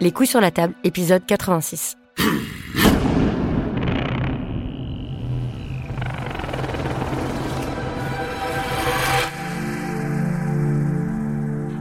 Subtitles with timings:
[0.00, 1.96] Les couilles sur la table, épisode 86.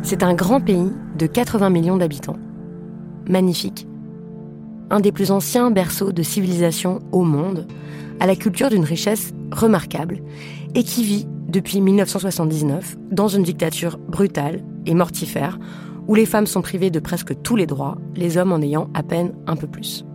[0.03, 2.37] C'est un grand pays de 80 millions d'habitants.
[3.27, 3.87] Magnifique.
[4.91, 7.67] Un des plus anciens berceaux de civilisation au monde,
[8.19, 10.21] à la culture d'une richesse remarquable,
[10.75, 15.57] et qui vit depuis 1979 dans une dictature brutale et mortifère,
[16.07, 19.03] où les femmes sont privées de presque tous les droits, les hommes en ayant à
[19.03, 20.05] peine un peu plus.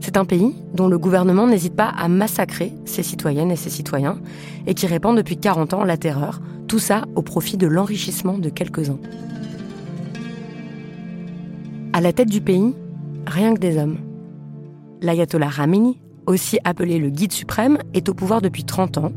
[0.00, 4.18] C'est un pays dont le gouvernement n'hésite pas à massacrer ses citoyennes et ses citoyens,
[4.66, 8.50] et qui répand depuis 40 ans la terreur, tout ça au profit de l'enrichissement de
[8.50, 8.98] quelques-uns.
[11.94, 12.74] À la tête du pays,
[13.26, 13.98] rien que des hommes.
[15.00, 19.12] L'ayatollah Ramini, aussi appelé le guide suprême, est au pouvoir depuis 30 ans,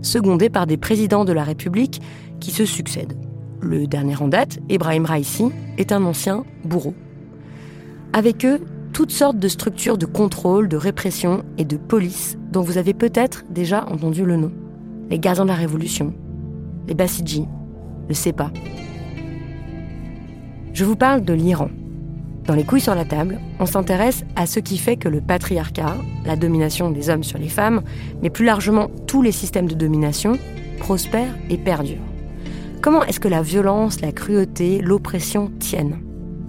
[0.00, 2.00] secondé par des présidents de la République
[2.40, 3.29] qui se succèdent.
[3.62, 6.94] Le dernier en date, Ibrahim Raisi, est un ancien bourreau.
[8.12, 8.60] Avec eux,
[8.92, 13.44] toutes sortes de structures de contrôle, de répression et de police dont vous avez peut-être
[13.50, 14.52] déjà entendu le nom.
[15.10, 16.14] Les gardiens de la Révolution,
[16.88, 17.46] les Bassidji,
[18.08, 18.50] le CEPA.
[20.72, 21.68] Je vous parle de l'Iran.
[22.46, 25.96] Dans les couilles sur la table, on s'intéresse à ce qui fait que le patriarcat,
[26.24, 27.82] la domination des hommes sur les femmes,
[28.22, 30.38] mais plus largement tous les systèmes de domination,
[30.78, 32.09] prospèrent et perdurent.
[32.82, 35.98] Comment est-ce que la violence, la cruauté, l'oppression tiennent?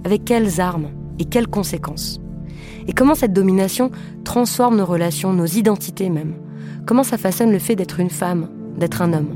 [0.04, 2.22] Avec quelles armes et quelles conséquences?
[2.88, 3.90] Et comment cette domination
[4.24, 6.36] transforme nos relations, nos identités même?
[6.86, 9.28] Comment ça façonne le fait d'être une femme, d'être un homme?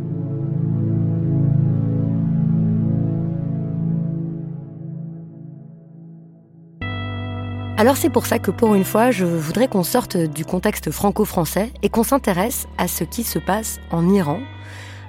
[7.77, 11.72] Alors c'est pour ça que pour une fois, je voudrais qu'on sorte du contexte franco-français
[11.83, 14.38] et qu'on s'intéresse à ce qui se passe en Iran,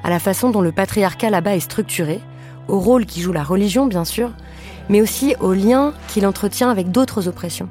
[0.03, 2.19] à la façon dont le patriarcat là-bas est structuré,
[2.67, 4.31] au rôle qui joue la religion bien sûr,
[4.89, 7.69] mais aussi au lien qu'il entretient avec d'autres oppressions.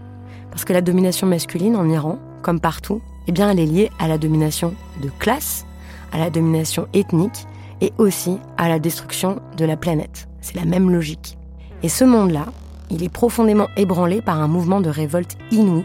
[0.51, 4.09] Parce que la domination masculine en Iran, comme partout, eh bien elle est liée à
[4.09, 5.67] la domination de classe,
[6.13, 7.47] à la domination ethnique
[7.81, 10.29] et aussi à la destruction de la planète.
[10.41, 11.37] C'est la même logique.
[11.83, 12.47] Et ce monde-là,
[12.91, 15.85] il est profondément ébranlé par un mouvement de révolte inouï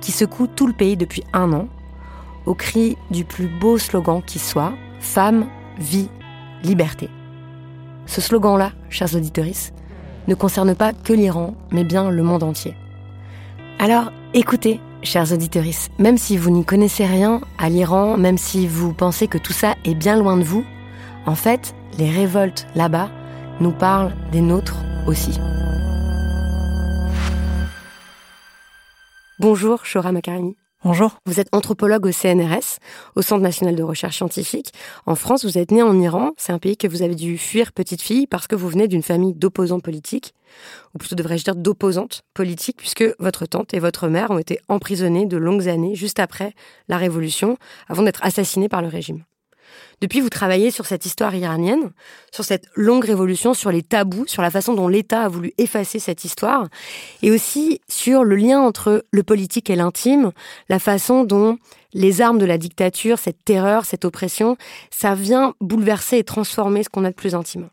[0.00, 1.68] qui secoue tout le pays depuis un an,
[2.46, 5.46] au cri du plus beau slogan qui soit Femme,
[5.78, 6.08] vie,
[6.62, 7.08] liberté.
[8.06, 9.46] Ce slogan-là, chers auditeurs,
[10.26, 12.74] ne concerne pas que l'Iran, mais bien le monde entier.
[13.78, 15.64] Alors, écoutez, chers auditeurs,
[15.98, 19.74] même si vous n'y connaissez rien à l'Iran, même si vous pensez que tout ça
[19.84, 20.64] est bien loin de vous,
[21.26, 23.10] en fait, les révoltes là-bas
[23.60, 25.38] nous parlent des nôtres aussi.
[29.38, 30.56] Bonjour, Shora Makarimi.
[30.84, 31.18] Bonjour.
[31.26, 32.78] Vous êtes anthropologue au CNRS,
[33.16, 34.72] au Centre national de recherche scientifique.
[35.06, 36.34] En France, vous êtes né en Iran.
[36.36, 39.02] C'est un pays que vous avez dû fuir petite fille parce que vous venez d'une
[39.02, 40.34] famille d'opposants politiques,
[40.94, 45.26] ou plutôt devrais-je dire d'opposantes politiques, puisque votre tante et votre mère ont été emprisonnées
[45.26, 46.54] de longues années juste après
[46.86, 47.56] la Révolution,
[47.88, 49.24] avant d'être assassinées par le régime.
[50.00, 51.90] Depuis, vous travaillez sur cette histoire iranienne,
[52.32, 55.98] sur cette longue révolution, sur les tabous, sur la façon dont l'État a voulu effacer
[55.98, 56.68] cette histoire,
[57.22, 60.32] et aussi sur le lien entre le politique et l'intime,
[60.68, 61.58] la façon dont
[61.94, 64.56] les armes de la dictature, cette terreur, cette oppression,
[64.90, 67.68] ça vient bouleverser et transformer ce qu'on a de plus intime.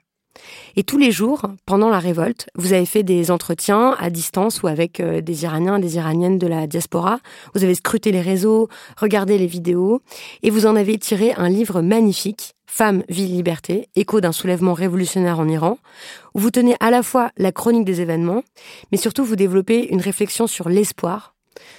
[0.75, 4.67] Et tous les jours, pendant la révolte, vous avez fait des entretiens à distance ou
[4.67, 7.19] avec euh, des Iraniens, des Iraniennes de la diaspora.
[7.53, 10.01] Vous avez scruté les réseaux, regardé les vidéos,
[10.43, 15.39] et vous en avez tiré un livre magnifique, Femmes, vie, liberté, écho d'un soulèvement révolutionnaire
[15.39, 15.77] en Iran,
[16.33, 18.43] où vous tenez à la fois la chronique des événements,
[18.91, 21.35] mais surtout vous développez une réflexion sur l'espoir,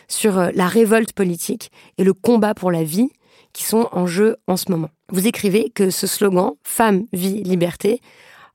[0.09, 3.11] sur euh, la révolte politique et le combat pour la vie
[3.53, 4.88] qui sont en jeu en ce moment.
[5.11, 8.00] Vous écrivez que ce slogan Femme, vie, liberté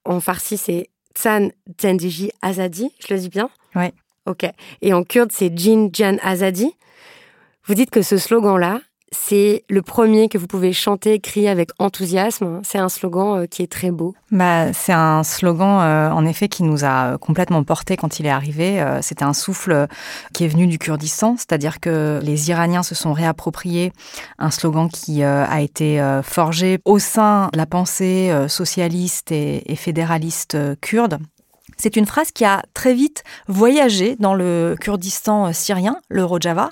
[0.06, 2.92] en farsi, c'est Tsan Zendiji Azadi.
[3.00, 3.92] Je le dis bien Oui.
[4.26, 4.46] Ok.
[4.82, 6.74] Et en kurde, c'est Jin Jan Azadi.
[7.66, 8.82] Vous dites que ce slogan-là,
[9.14, 12.62] c'est le premier que vous pouvez chanter, crier avec enthousiasme.
[12.64, 14.16] C'est un slogan euh, qui est très beau.
[14.32, 18.32] Bah, c'est un slogan, euh, en effet, qui nous a complètement porté quand il est
[18.32, 18.82] arrivé.
[18.82, 19.88] Euh, c'était un souffle
[20.34, 23.92] qui est venu du Kurdistan, c'est-à-dire que les Iraniens se sont réappropriés
[24.40, 31.20] un slogan qui a été forgé au sein de la pensée socialiste et fédéraliste kurde
[31.82, 36.70] c'est une phrase qui a très vite voyagé dans le Kurdistan euh, syrien, le Rojava.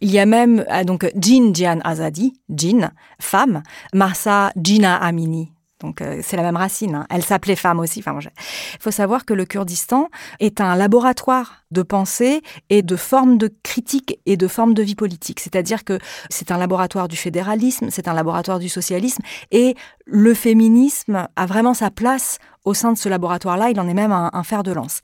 [0.00, 3.62] Il y a même euh, donc Jin Jian Azadi, Jin, femme,
[3.92, 6.94] Massa Jina Amini, Donc euh, c'est la même racine.
[6.94, 7.06] Hein.
[7.10, 8.00] Elle s'appelait femme aussi.
[8.00, 10.08] Enfin, il faut savoir que le Kurdistan
[10.40, 14.94] est un laboratoire de pensée et de formes de critique et de formes de vie
[14.94, 15.40] politique.
[15.40, 15.98] C'est-à-dire que
[16.30, 19.74] c'est un laboratoire du fédéralisme, c'est un laboratoire du socialisme et
[20.06, 23.70] le féminisme a vraiment sa place au sein de ce laboratoire-là.
[23.70, 25.00] Il en est même un, fer de lance.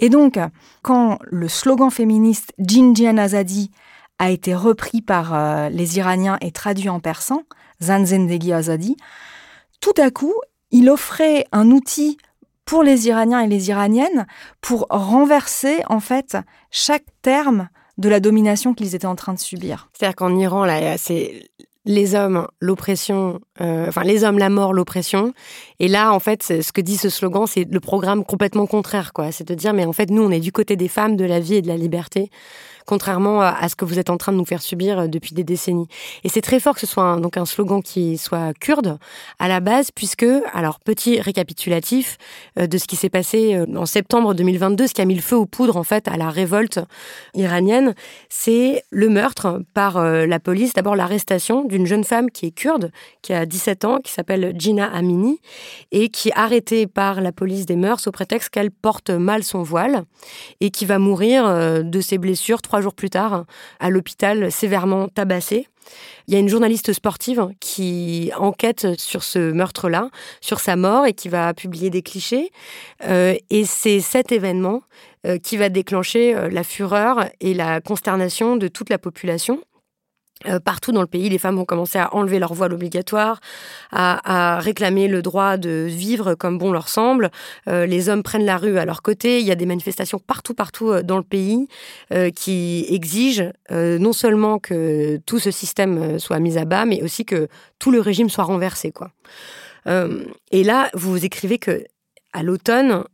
[0.00, 0.38] Et donc,
[0.82, 3.70] quand le slogan féministe Jinjian Azadi
[4.18, 7.42] a été repris par euh, les Iraniens et traduit en persan,
[7.82, 8.96] Zanzendegi Azadi,
[9.80, 10.34] tout à coup,
[10.70, 12.18] il offrait un outil
[12.64, 14.26] pour les Iraniens et les Iraniennes
[14.60, 16.36] pour renverser en fait
[16.70, 19.88] chaque terme de la domination qu'ils étaient en train de subir.
[19.92, 21.48] C'est-à-dire qu'en Iran, là, c'est
[21.84, 25.32] les hommes, l'oppression, euh, enfin les hommes, la mort, l'oppression.
[25.80, 29.32] Et là, en fait, ce que dit ce slogan, c'est le programme complètement contraire, quoi.
[29.32, 31.40] C'est de dire, mais en fait, nous, on est du côté des femmes, de la
[31.40, 32.30] vie et de la liberté
[32.86, 35.44] contrairement à ce que vous êtes en train de nous faire subir euh, depuis des
[35.44, 35.88] décennies.
[36.24, 38.98] Et c'est très fort que ce soit un, donc un slogan qui soit kurde
[39.38, 42.16] à la base, puisque, alors petit récapitulatif
[42.58, 45.20] euh, de ce qui s'est passé euh, en septembre 2022, ce qui a mis le
[45.20, 46.78] feu aux poudres en fait à la révolte
[47.34, 47.94] iranienne,
[48.28, 52.92] c'est le meurtre par la police, d'abord l'arrestation d'une jeune femme qui est kurde,
[53.22, 55.40] qui a 17 ans, qui s'appelle Gina Amini,
[55.92, 59.62] et qui est arrêtée par la police des mœurs au prétexte qu'elle porte mal son
[59.62, 60.04] voile
[60.60, 63.44] et qui va mourir de ses blessures trois jours plus tard
[63.80, 65.66] à l'hôpital sévèrement tabassé.
[66.26, 70.10] Il y a une journaliste sportive qui enquête sur ce meurtre-là,
[70.40, 72.50] sur sa mort et qui va publier des clichés.
[73.04, 74.82] Euh, et c'est cet événement
[75.26, 79.60] euh, qui va déclencher euh, la fureur et la consternation de toute la population.
[80.44, 83.40] Euh, partout dans le pays, les femmes ont commencé à enlever leur voile obligatoire,
[83.90, 87.30] à, réclamer le droit de vivre comme bon leur semble.
[87.68, 89.40] Euh, les hommes prennent la rue à leur côté.
[89.40, 91.68] Il y a des manifestations partout, partout euh, dans le pays
[92.34, 97.48] qui exigent non seulement que tout ce système soit mis à bas, mais aussi que
[97.78, 98.92] tout le régime soit renversé.
[99.86, 101.84] Et là, vous écrivez que
[102.32, 103.04] à l'automne,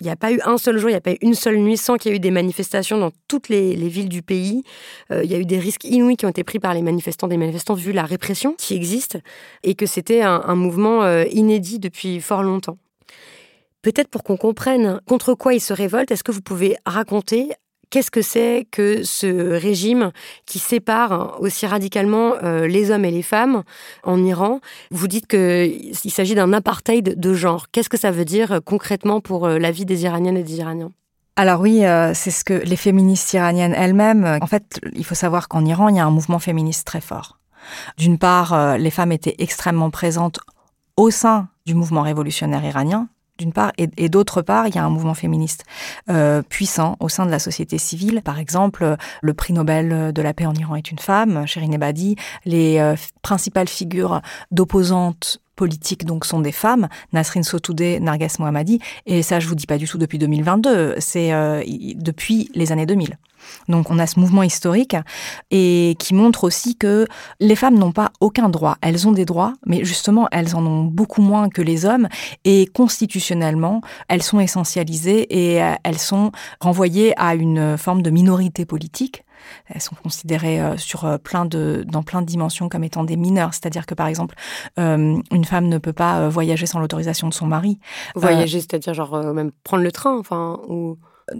[0.00, 1.56] il n'y a pas eu un seul jour, il n'y a pas eu une seule
[1.56, 4.62] nuit sans qu'il y ait eu des manifestations dans toutes les, villes du pays.
[5.10, 7.26] Euh, il y a eu des risques inouïs qui ont été pris par les manifestants,
[7.26, 9.18] des manifestants vu la répression qui existe,
[9.64, 12.78] et que c'était un, mouvement euh, inédit depuis fort longtemps.
[13.82, 17.50] Peut-être pour qu'on comprenne contre quoi ils se révoltent, est-ce que vous pouvez raconter
[17.90, 19.26] Qu'est-ce que c'est que ce
[19.58, 20.12] régime
[20.44, 23.62] qui sépare aussi radicalement euh, les hommes et les femmes
[24.04, 24.60] en Iran?
[24.90, 27.70] Vous dites qu'il s'agit d'un apartheid de genre.
[27.70, 30.58] Qu'est-ce que ça veut dire euh, concrètement pour euh, la vie des Iraniennes et des
[30.58, 30.92] Iraniens?
[31.36, 34.38] Alors oui, c'est ce que les féministes iraniennes elles-mêmes.
[34.42, 37.38] En fait, il faut savoir qu'en Iran, il y a un mouvement féministe très fort.
[37.96, 40.40] D'une part, les femmes étaient extrêmement présentes
[40.96, 43.08] au sein du mouvement révolutionnaire iranien,
[43.38, 45.64] d'une part, et, d'autre part, il y a un mouvement féministe
[46.10, 48.20] euh, puissant au sein de la société civile.
[48.22, 52.16] Par exemple, le prix Nobel de la paix en Iran est une femme, Shirin Ebadi.
[52.44, 54.20] Les euh, principales figures
[54.50, 59.66] d'opposantes politiques donc sont des femmes, Nasrin Sotoudeh, Narges Mohammadi, et ça je vous dis
[59.66, 61.62] pas du tout depuis 2022, c'est euh,
[61.96, 63.18] depuis les années 2000.
[63.68, 64.96] Donc on a ce mouvement historique
[65.50, 67.06] et qui montre aussi que
[67.40, 68.76] les femmes n'ont pas aucun droit.
[68.80, 72.08] Elles ont des droits, mais justement elles en ont beaucoup moins que les hommes
[72.44, 78.64] et constitutionnellement elles sont essentialisées et euh, elles sont renvoyées à une forme de minorité
[78.64, 79.24] politique
[79.68, 83.16] elles sont considérées euh, sur euh, plein de, dans plein de dimensions comme étant des
[83.16, 83.54] mineurs.
[83.54, 84.34] C'est-à-dire que, par exemple,
[84.76, 87.78] une femme ne peut pas voyager sans l'autorisation de son mari.
[88.16, 90.98] Voyager, c'est-à-dire genre même prendre le train, enfin, ou...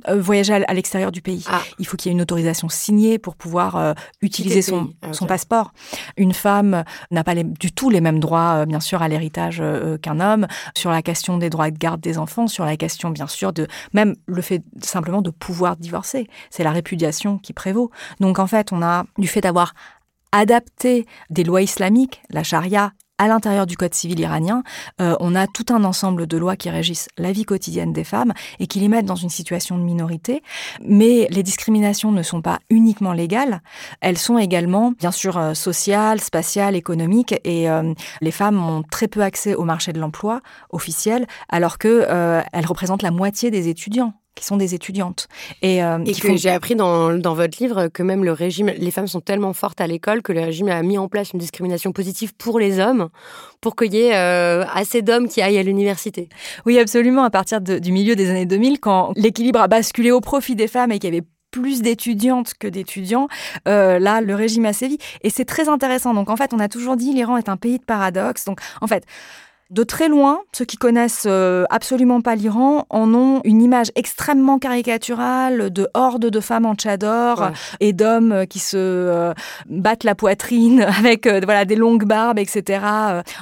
[0.08, 1.44] Euh, voyager à l'extérieur du pays.
[1.48, 1.62] Ah.
[1.78, 5.26] Il faut qu'il y ait une autorisation signée pour pouvoir euh, utiliser son, ah, son,
[5.26, 5.72] passeport.
[6.16, 9.62] Une femme n'a pas du tout les mêmes droits, euh, bien sûr, à l'héritage
[10.02, 10.46] qu'un homme,
[10.76, 13.66] sur la question des droits de garde des enfants, sur la question, bien sûr, de
[13.92, 16.28] même le fait simplement de pouvoir divorcer.
[16.50, 17.90] C'est la répudiation qui prévaut.
[18.20, 19.74] Donc, en fait, on a du fait d'avoir
[20.32, 24.62] adapté des lois islamiques, la charia à l'intérieur du Code civil iranien,
[25.00, 28.32] euh, on a tout un ensemble de lois qui régissent la vie quotidienne des femmes
[28.58, 30.42] et qui les mettent dans une situation de minorité.
[30.84, 33.60] Mais les discriminations ne sont pas uniquement légales,
[34.00, 39.08] elles sont également, bien sûr, euh, sociales, spatiales, économiques, et euh, les femmes ont très
[39.08, 42.06] peu accès au marché de l'emploi officiel, alors que
[42.52, 45.28] elles représentent la moitié des étudiants qui sont des étudiantes.
[45.62, 49.06] Et, euh, que j'ai appris dans, dans, votre livre que même le régime, les femmes
[49.06, 52.34] sont tellement fortes à l'école que le régime a mis en place une discrimination positive
[52.34, 53.08] pour les hommes,
[53.60, 56.28] pour qu'il y ait euh, assez d'hommes qui aillent à l'université.
[56.66, 57.24] Oui, absolument.
[57.24, 60.92] À partir du milieu des années 2000, quand l'équilibre a basculé au profit des femmes
[60.92, 63.28] et qu'il y avait plus d'étudiantes que d'étudiants,
[63.66, 64.98] euh, là, le régime a sévi.
[65.22, 66.14] Et c'est très intéressant.
[66.14, 68.44] Donc, en fait, on a toujours dit l'Iran est un pays de paradoxes.
[68.44, 69.04] Donc, en fait,
[69.70, 74.58] De très loin, ceux qui connaissent euh, absolument pas l'Iran en ont une image extrêmement
[74.58, 79.34] caricaturale de hordes de femmes en tchador et d'hommes euh, qui se euh,
[79.68, 82.82] battent la poitrine avec voilà des longues barbes, etc.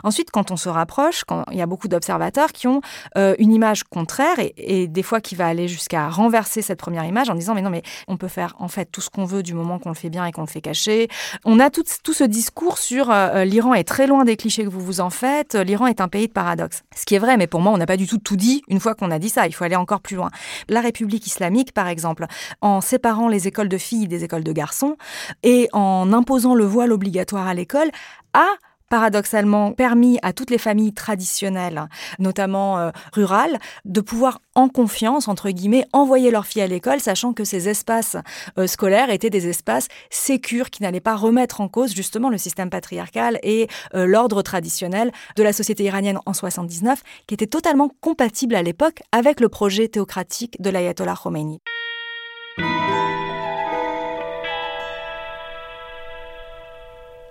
[0.03, 2.81] Ensuite, quand on se rapproche, quand il y a beaucoup d'observateurs qui ont
[3.15, 7.31] une image contraire et, et, des fois qui va aller jusqu'à renverser cette première image
[7.31, 9.55] en disant mais non mais on peut faire en fait tout ce qu'on veut du
[9.55, 11.07] moment qu'on le fait bien et qu'on le fait caché.
[11.45, 13.15] On a tout, tout ce discours sur
[13.45, 15.55] l'Iran est très loin des clichés que vous vous en faites.
[15.55, 16.83] L'Iran est un pays de paradoxe.
[16.97, 18.81] Ce qui est vrai, mais pour moi, on n'a pas du tout tout dit une
[18.81, 19.47] fois qu'on a dit ça.
[19.47, 20.31] Il faut aller encore plus loin.
[20.71, 22.25] La République islamique, par exemple,
[22.63, 24.97] en séparant les écoles de filles des écoles de garçons
[25.43, 27.91] et en imposant le voile obligatoire à l'école,
[28.33, 28.47] a
[28.89, 31.89] paradoxalement permis à toutes les familles traditionnelles,
[32.19, 37.33] notamment euh, rurales, de pouvoir en confiance, entre guillemets, envoyer leurs filles à l'école, sachant
[37.33, 38.17] que ces espaces
[38.59, 42.71] euh, scolaires étaient des espaces sécures qui n'allaient pas remettre en cause justement le système
[42.71, 48.55] patriarcal et euh, l'ordre traditionnel de la société iranienne en 79, qui était totalement compatible
[48.55, 51.61] à l'époque avec le projet théocratique de l'ayatollah Khomeini.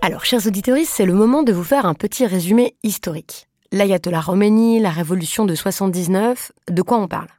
[0.06, 3.48] Alors, chers auditeurs, c'est le moment de vous faire un petit résumé historique.
[3.72, 7.30] L'ayatollah Khomeini, la révolution de 79, de quoi on parle?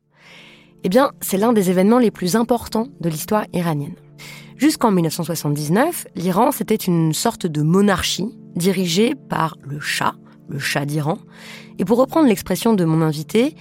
[0.82, 3.94] Eh bien, c'est l'un des événements les plus importants de l'histoire iranienne.
[4.56, 10.16] Jusqu'en 1979, l'Iran, c'était une sorte de monarchie dirigée par le Shah,
[10.48, 11.18] le Shah d'Iran.
[11.78, 13.54] Et pour reprendre l'expression de mon invité,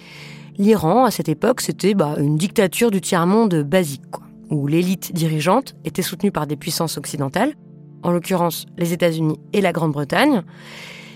[0.58, 4.02] l'Iran, à cette époque, c'était bah, une dictature du tiers-monde basique,
[4.50, 7.54] où l'élite dirigeante était soutenue par des puissances occidentales
[8.06, 10.44] en l'occurrence les États-Unis et la Grande-Bretagne,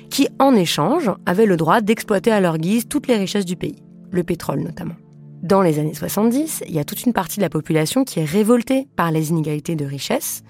[0.09, 3.81] qui en échange avaient le droit d'exploiter à leur guise toutes les richesses du pays,
[4.11, 4.95] le pétrole notamment.
[5.43, 8.25] Dans les années 70, il y a toute une partie de la population qui est
[8.25, 10.43] révoltée par les inégalités de richesse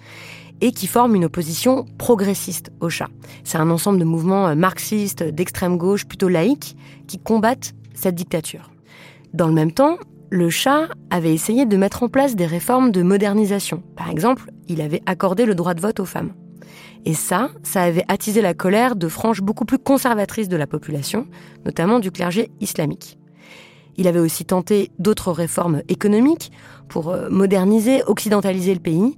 [0.62, 3.10] et qui forme une opposition progressiste au chat.
[3.44, 6.76] C'est un ensemble de mouvements euh, marxistes, d'extrême gauche, plutôt laïques,
[7.08, 8.72] qui combattent cette dictature.
[9.34, 9.98] Dans le même temps,
[10.30, 13.82] le chat avait essayé de mettre en place des réformes de modernisation.
[13.96, 16.34] Par exemple, il avait accordé le droit de vote aux femmes.
[17.06, 21.28] Et ça, ça avait attisé la colère de franges beaucoup plus conservatrices de la population,
[21.66, 23.18] notamment du clergé islamique.
[23.98, 26.52] Il avait aussi tenté d'autres réformes économiques
[26.88, 29.18] pour euh, moderniser, occidentaliser le pays.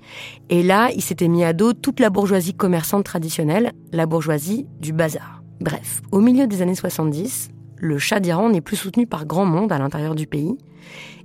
[0.50, 4.94] Et là, il s'était mis à dos toute la bourgeoisie commerçante traditionnelle, la bourgeoisie du
[4.94, 5.44] bazar.
[5.60, 9.72] Bref, au milieu des années 70, le chat d'Iran n'est plus soutenu par grand monde
[9.72, 10.58] à l'intérieur du pays.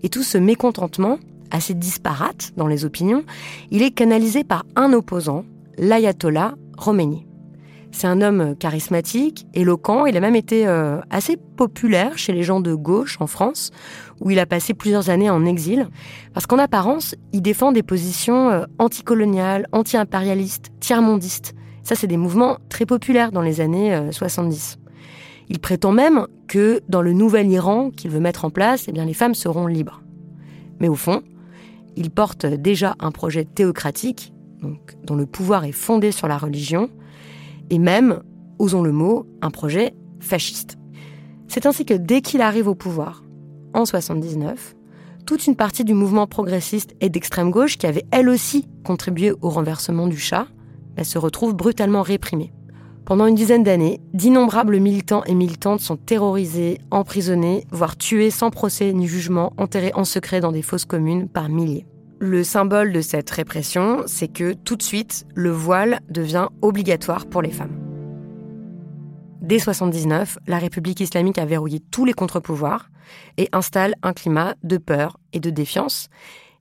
[0.03, 1.19] Et tout ce mécontentement,
[1.51, 3.25] assez disparate dans les opinions,
[3.71, 5.45] il est canalisé par un opposant,
[5.79, 7.27] l'ayatollah Khomeini.
[7.93, 12.61] C'est un homme charismatique, éloquent, il a même été euh, assez populaire chez les gens
[12.61, 13.71] de gauche en France,
[14.21, 15.89] où il a passé plusieurs années en exil,
[16.35, 21.55] parce qu'en apparence, il défend des positions euh, anticoloniales, anti-impérialistes, tiers-mondistes.
[21.83, 24.79] Ça, c'est des mouvements très populaires dans les années 70.
[25.49, 29.05] Il prétend même que dans le nouvel Iran qu'il veut mettre en place, eh bien,
[29.05, 30.03] les femmes seront libres.
[30.81, 31.23] Mais au fond,
[31.97, 34.33] il porte déjà un projet théocratique,
[35.05, 36.91] dont le pouvoir est fondé sur la religion,
[37.71, 38.23] et même,
[38.59, 40.77] osons le mot, un projet fasciste.
[41.49, 43.23] C'est ainsi que dès qu'il arrive au pouvoir,
[43.75, 44.75] en 79,
[45.27, 49.51] toute une partie du mouvement progressiste et d'extrême gauche, qui avait elle aussi contribué au
[49.51, 50.47] renversement du chat,
[50.97, 52.53] elle se retrouve brutalement réprimée.
[53.07, 58.93] Pendant une dizaine d'années, d'innombrables militants et militantes sont terrorisés, emprisonnés, voire tués sans procès
[58.93, 61.87] ni jugement, enterrés en secret dans des fosses communes par milliers.
[62.19, 67.43] Le symbole de cette répression, c'est que tout de suite, le voile devient obligatoire pour
[67.43, 67.79] les femmes.
[69.41, 72.91] Dès 79, la République islamique a verrouillé tous les contre-pouvoirs
[73.37, 76.09] et installe un climat de peur et de défiance.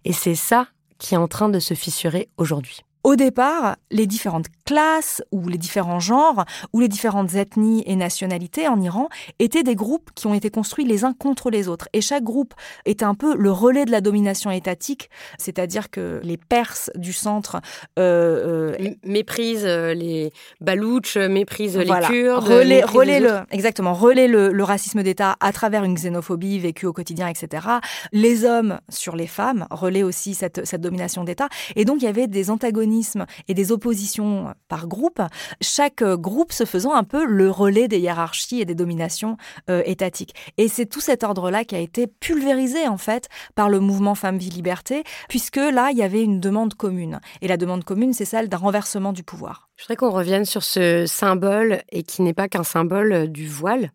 [0.04, 0.68] Et c'est ça
[1.00, 2.82] qui est en train de se fissurer aujourd'hui.
[3.04, 8.67] Au départ, les différentes classes ou les différents genres ou les différentes ethnies et nationalités
[8.67, 11.88] en Iran étaient des groupes qui ont été construits les uns contre les autres.
[11.93, 12.53] Et chaque groupe
[12.86, 17.62] était un peu le relais de la domination étatique, c'est-à-dire que les Perses du centre
[18.00, 20.31] euh, euh méprisent euh, les
[20.62, 25.84] Balouches, méprisent les Kurdes, relais, relais le, exactement, relais le, le racisme d'État à travers
[25.84, 27.67] une xénophobie vécue au quotidien, etc.
[28.12, 31.50] Les hommes sur les femmes relaient aussi cette, cette domination d'État.
[31.75, 35.22] Et donc il y avait des antagonismes et des oppositions par groupe,
[35.62, 39.38] chaque groupe se faisant un peu le relais des hiérarchies et des dominations
[39.70, 40.34] euh, étatiques.
[40.58, 44.38] Et c'est tout cet ordre-là qui a été pulvérisé en fait par le mouvement Femmes,
[44.38, 47.20] Vie, Liberté, puisque là, il y avait une demande commune.
[47.42, 49.70] Et la demande commune, c'est celle d'un renversement du pouvoir.
[49.76, 53.92] Je voudrais qu'on revienne sur ce symbole et qui n'est pas qu'un symbole du voile,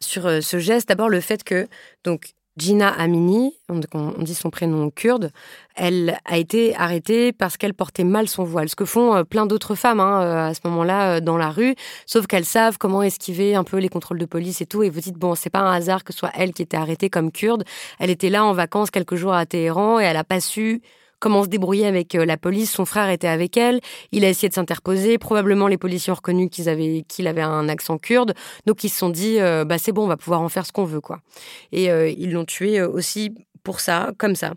[0.00, 0.88] sur euh, ce geste.
[0.88, 1.66] D'abord, le fait que
[2.04, 5.30] donc Gina Amini, on, dit son prénom kurde,
[5.74, 9.44] elle a été arrêtée parce qu'elle portait mal son voile, ce que font euh, plein
[9.44, 11.74] d'autres femmes hein, euh, à ce moment-là euh, dans la rue,
[12.06, 14.82] sauf qu'elles savent comment esquiver un peu les contrôles de police et tout.
[14.82, 17.10] Et vous dites bon, c'est pas un hasard que ce soit elle qui était arrêtée
[17.10, 17.64] comme kurde.
[17.98, 20.80] Elle était là en vacances quelques jours à Téhéran et elle a pas su
[21.26, 22.70] comment se débrouiller avec euh, la police.
[22.70, 23.80] Son frère était avec elle.
[24.12, 25.18] Il a essayé de s'interposer.
[25.18, 28.32] Probablement, les policiers ont reconnu qu'il avait, qu'il avait un accent kurde.
[28.64, 30.70] Donc, ils se sont dit, euh, bah, c'est bon, on va pouvoir en faire ce
[30.70, 31.18] qu'on veut, quoi.
[31.72, 34.52] Et euh, ils l'ont tué aussi pour ça, comme ça.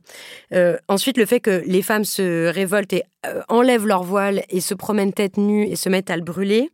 [0.88, 3.02] ensuite, le fait que les femmes se révoltent et
[3.48, 6.70] enlèvent leur voile et se promènent tête nue et se mettent à le brûler.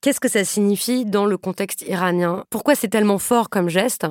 [0.00, 2.44] Qu'est-ce que ça signifie dans le contexte iranien?
[2.50, 4.06] Pourquoi c'est tellement fort comme geste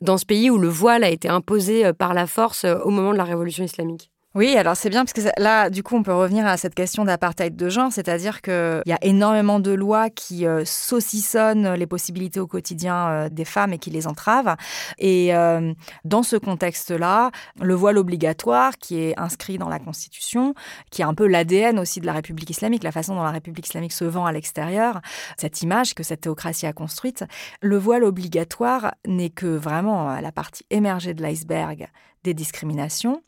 [0.00, 3.18] dans ce pays où le voile a été imposé par la force au moment de
[3.18, 4.10] la révolution islamique?
[4.36, 7.06] Oui, alors c'est bien parce que là, du coup, on peut revenir à cette question
[7.06, 12.38] d'apartheid de genre, c'est-à-dire qu'il y a énormément de lois qui euh, saucissonnent les possibilités
[12.38, 14.54] au quotidien euh, des femmes et qui les entravent.
[14.98, 15.72] Et euh,
[16.04, 17.30] dans ce contexte-là,
[17.62, 20.52] le voile obligatoire qui est inscrit dans la Constitution,
[20.90, 23.66] qui est un peu l'ADN aussi de la République islamique, la façon dont la République
[23.66, 25.00] islamique se vend à l'extérieur,
[25.38, 27.24] cette image que cette théocratie a construite,
[27.62, 31.88] le voile obligatoire n'est que vraiment la partie émergée de l'iceberg
[32.22, 33.22] des discriminations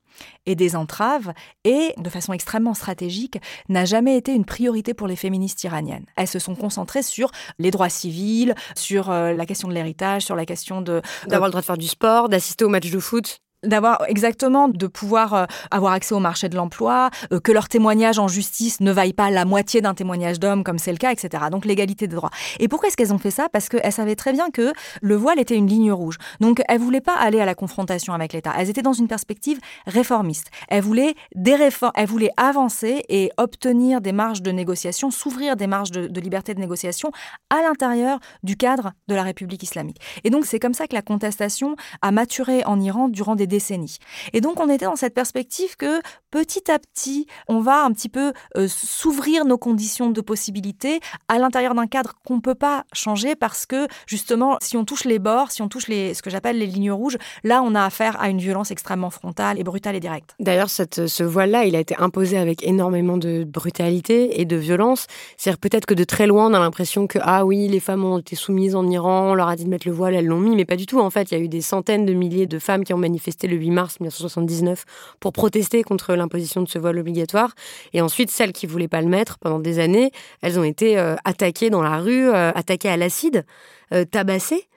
[0.46, 1.32] et des entraves
[1.64, 6.06] et, de façon extrêmement stratégique, n'a jamais été une priorité pour les féministes iraniennes.
[6.16, 10.36] Elles se sont concentrées sur les droits civils, sur euh, la question de l'héritage, sur
[10.36, 11.02] la question de...
[11.26, 14.86] D'avoir le droit de faire du sport, d'assister au match de foot d'avoir exactement de
[14.86, 18.92] pouvoir euh, avoir accès au marché de l'emploi, euh, que leur témoignage en justice ne
[18.92, 21.44] vaille pas la moitié d'un témoignage d'homme comme c'est le cas, etc.
[21.50, 22.30] Donc l'égalité des droits.
[22.60, 23.48] Et pourquoi est-ce qu'elles ont fait ça?
[23.52, 24.72] Parce qu'elles savaient très bien que
[25.02, 26.18] le voile était une ligne rouge.
[26.40, 28.52] Donc elles voulaient pas aller à la confrontation avec l'État.
[28.56, 30.48] Elles étaient dans une perspective réformiste.
[30.68, 31.58] Elles voulaient des
[31.94, 36.54] elles voulaient avancer et obtenir des marges de négociation, s'ouvrir des marges de, de liberté
[36.54, 37.10] de négociation
[37.50, 40.00] à l'intérieur du cadre de la République islamique.
[40.22, 43.98] Et donc c'est comme ça que la contestation a maturé en Iran durant des décennies.
[44.32, 46.00] Et donc on était dans cette perspective que
[46.30, 51.38] petit à petit, on va un petit peu euh, s'ouvrir nos conditions de possibilité à
[51.38, 55.18] l'intérieur d'un cadre qu'on ne peut pas changer parce que justement, si on touche les
[55.18, 58.20] bords, si on touche les, ce que j'appelle les lignes rouges, là on a affaire
[58.20, 60.34] à une violence extrêmement frontale et brutale et directe.
[60.40, 65.06] D'ailleurs, ce voile-là, il a été imposé avec énormément de brutalité et de violence.
[65.36, 68.18] C'est-à-dire peut-être que de très loin, on a l'impression que ah oui, les femmes ont
[68.18, 70.56] été soumises en Iran, on leur a dit de mettre le voile, elles l'ont mis,
[70.56, 70.98] mais pas du tout.
[70.98, 73.37] En fait, il y a eu des centaines de milliers de femmes qui ont manifesté
[73.46, 74.84] le 8 mars 1979
[75.20, 77.54] pour protester contre l'imposition de ce voile obligatoire.
[77.92, 80.10] Et ensuite, celles qui voulaient pas le mettre pendant des années,
[80.42, 83.44] elles ont été euh, attaquées dans la rue, euh, attaquées à l'acide,
[83.92, 84.68] euh, tabassées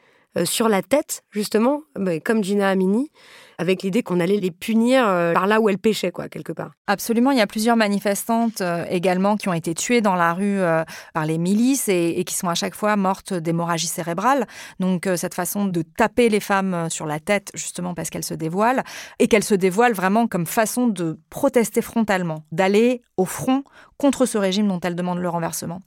[0.46, 3.12] sur la tête, justement, bah, comme Gina Amini
[3.62, 6.72] avec l'idée qu'on allait les punir euh, par là où elles pêchaient, quoi, quelque part.
[6.88, 7.30] Absolument.
[7.30, 10.84] Il y a plusieurs manifestantes euh, également qui ont été tuées dans la rue euh,
[11.14, 14.48] par les milices et, qui sont à chaque fois mortes d'hémorragie cérébrale.
[14.80, 18.84] Donc, cette façon de taper les femmes sur la tête, justement parce qu'elles se dévoilent,
[19.20, 23.64] et qu'elles se dévoilent vraiment comme façon de protester frontalement, d'aller au front
[24.02, 25.80] contre ce régime dont elles demandent le renversement.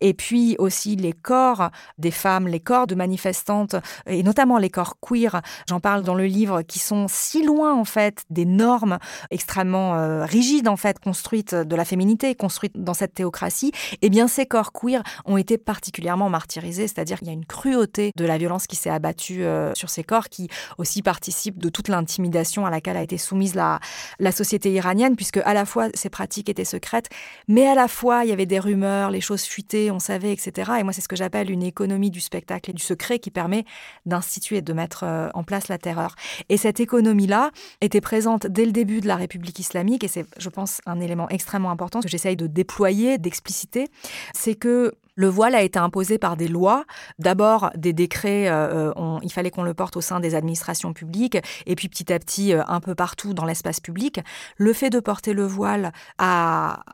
[0.00, 4.96] Et puis aussi les corps des femmes, les corps de manifestantes, et notamment les corps
[4.98, 8.98] queer, j'en parle dans le livre, qui sont si loin en fait des normes
[9.30, 14.28] extrêmement euh, rigides en fait construites de la féminité, construites dans cette théocratie, eh bien
[14.28, 18.38] ces corps queer ont été particulièrement martyrisés, c'est-à-dire qu'il y a une cruauté de la
[18.38, 22.70] violence qui s'est abattue euh, sur ces corps qui aussi participe de toute l'intimidation à
[22.70, 23.80] laquelle a été soumise la,
[24.20, 27.08] la société iranienne, puisque à la fois ces pratiques étaient secrètes,
[27.48, 30.72] mais à la fois il y avait des rumeurs, les choses fuitaient, on savait, etc.
[30.78, 33.64] Et moi c'est ce que j'appelle une économie du spectacle et du secret qui permet
[34.06, 36.14] d'instituer, de mettre euh, en place la terreur.
[36.48, 40.26] Et cette économie là était présente dès le début de la République islamique, et c'est,
[40.38, 43.88] je pense, un élément extrêmement important que j'essaye de déployer, d'expliciter,
[44.34, 46.84] c'est que le voile a été imposé par des lois.
[47.18, 51.36] D'abord, des décrets, euh, euh, il fallait qu'on le porte au sein des administrations publiques,
[51.66, 54.20] et puis petit à petit, euh, un peu partout dans l'espace public.
[54.56, 56.84] Le fait de porter le voile a,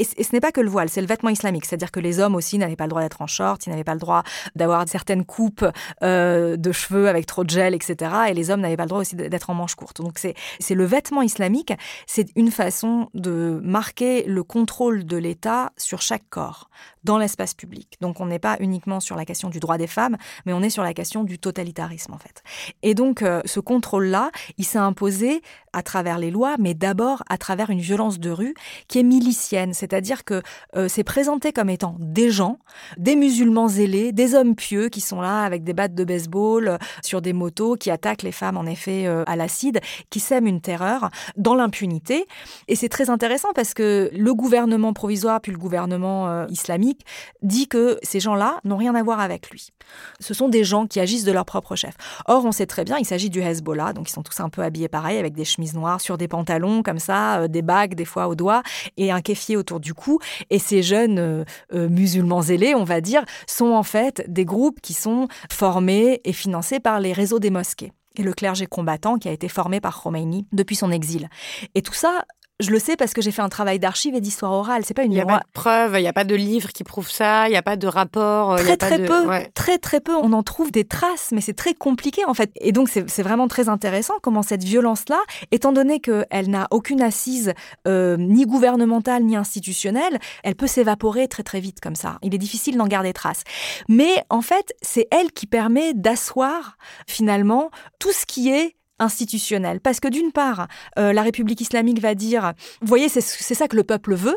[0.00, 1.64] et, ce n'est pas que le voile, c'est le vêtement islamique.
[1.64, 3.94] C'est-à-dire que les hommes aussi n'avaient pas le droit d'être en short, ils n'avaient pas
[3.94, 4.22] le droit
[4.54, 5.64] d'avoir certaines coupes
[6.02, 8.10] euh, de cheveux avec trop de gel, etc.
[8.28, 10.00] Et les hommes n'avaient pas le droit aussi d'être en manche courte.
[10.00, 11.72] Donc c'est le vêtement islamique,
[12.06, 16.70] c'est une façon de marquer le contrôle de l'État sur chaque corps
[17.04, 17.96] dans l'espace public.
[18.00, 20.70] Donc on n'est pas uniquement sur la question du droit des femmes, mais on est
[20.70, 22.42] sur la question du totalitarisme en fait.
[22.82, 25.42] Et donc euh, ce contrôle-là, il s'est imposé
[25.76, 28.54] à travers les lois, mais d'abord à travers une violence de rue
[28.88, 30.42] qui est milicienne, c'est-à-dire que
[30.74, 32.58] euh, c'est présenté comme étant des gens,
[32.96, 36.78] des musulmans zélés, des hommes pieux qui sont là avec des battes de baseball euh,
[37.02, 40.62] sur des motos, qui attaquent les femmes en effet euh, à l'acide, qui sèment une
[40.62, 42.26] terreur dans l'impunité.
[42.68, 47.04] Et c'est très intéressant parce que le gouvernement provisoire puis le gouvernement islamique
[47.42, 49.72] dit que ces gens-là n'ont rien à voir avec lui.
[50.20, 51.94] Ce sont des gens qui agissent de leur propre chef.
[52.26, 54.62] Or, on sait très bien, il s'agit du Hezbollah, donc ils sont tous un peu
[54.62, 58.04] habillés pareil, avec des chemises noires sur des pantalons comme ça, euh, des bagues des
[58.04, 58.62] fois aux doigts
[58.96, 60.18] et un kéfier autour du cou.
[60.50, 64.80] Et ces jeunes euh, euh, musulmans zélés, on va dire, sont en fait des groupes
[64.80, 69.28] qui sont formés et financés par les réseaux des mosquées et le clergé combattant qui
[69.28, 71.28] a été formé par Khomeini depuis son exil.
[71.74, 72.24] Et tout ça
[72.60, 74.82] je le sais parce que j'ai fait un travail d'archives et d'histoire orale.
[74.84, 75.12] C'est pas une.
[75.12, 77.48] Il n'y a pas de preuves, il n'y a pas de livre qui prouve ça,
[77.48, 78.52] il n'y a pas de rapport.
[78.52, 80.14] Euh, très très peu, très très peu.
[80.14, 82.50] On en trouve des traces, mais c'est très compliqué en fait.
[82.60, 87.52] Et donc c'est vraiment très intéressant comment cette violence-là, étant donné qu'elle n'a aucune assise
[87.86, 92.18] euh, ni gouvernementale ni institutionnelle, elle peut s'évaporer très très vite comme ça.
[92.22, 93.42] Il est difficile d'en garder trace.
[93.88, 99.80] Mais en fait, c'est elle qui permet d'asseoir finalement tout ce qui est institutionnel.
[99.80, 103.76] Parce que d'une part, euh, la République islamique va dire, vous voyez, c'est ça que
[103.76, 104.36] le peuple veut,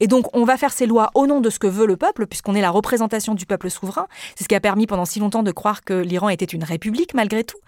[0.00, 2.26] et donc, on va faire ces lois au nom de ce que veut le peuple,
[2.26, 4.06] puisqu'on est la représentation du peuple souverain.
[4.36, 7.14] C'est ce qui a permis pendant si longtemps de croire que l'Iran était une république,
[7.14, 7.58] malgré tout.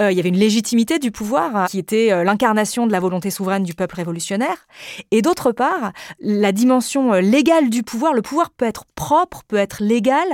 [0.00, 3.00] Euh, il y avait une légitimité du pouvoir euh, qui était euh, l'incarnation de la
[3.00, 4.66] volonté souveraine du peuple révolutionnaire.
[5.10, 8.14] Et d'autre part, la dimension légale du pouvoir.
[8.14, 10.26] Le pouvoir peut être propre, peut être légal,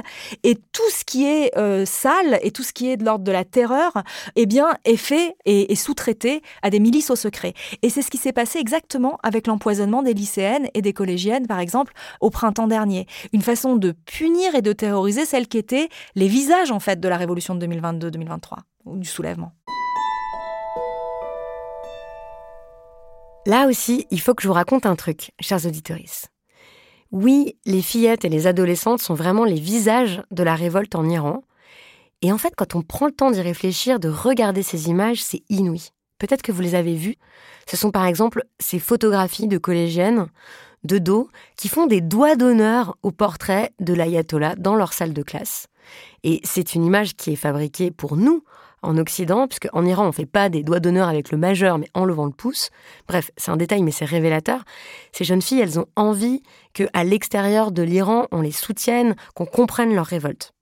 [0.42, 1.52] et tout ce qui est
[1.86, 3.92] sale et tout ce qui est de l'ordre de la terreur,
[4.36, 7.54] eh bien, est fait et, et sous-traité à des milices au secret.
[7.82, 10.92] Et c'est ce qui s'est passé exactement avec l'empoisonnement des lycéennes et des
[11.48, 13.06] par exemple, au printemps dernier.
[13.32, 17.08] Une façon de punir et de terroriser celles qui étaient les visages, en fait, de
[17.08, 19.52] la révolution de 2022-2023, ou du soulèvement.
[23.46, 25.98] Là aussi, il faut que je vous raconte un truc, chers auditeurs.
[27.10, 31.42] Oui, les fillettes et les adolescentes sont vraiment les visages de la révolte en Iran.
[32.22, 35.42] Et en fait, quand on prend le temps d'y réfléchir, de regarder ces images, c'est
[35.50, 35.90] inouï.
[36.18, 37.16] Peut-être que vous les avez vues.
[37.68, 40.28] Ce sont par exemple ces photographies de collégiennes
[40.84, 45.22] de dos qui font des doigts d'honneur au portrait de l'ayatollah dans leur salle de
[45.22, 45.66] classe.
[46.24, 48.44] Et c'est une image qui est fabriquée pour nous
[48.82, 51.88] en Occident, puisque en Iran on fait pas des doigts d'honneur avec le majeur, mais
[51.94, 52.70] en levant le pouce.
[53.06, 54.64] Bref, c'est un détail, mais c'est révélateur.
[55.12, 56.42] Ces jeunes filles, elles ont envie
[56.72, 60.52] qu'à l'extérieur de l'Iran, on les soutienne, qu'on comprenne leur révolte.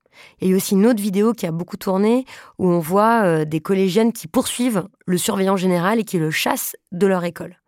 [0.41, 2.27] Il y a aussi une autre vidéo qui a beaucoup tourné
[2.59, 6.77] où on voit euh, des collégiennes qui poursuivent le surveillant général et qui le chassent
[6.93, 7.60] de leur école.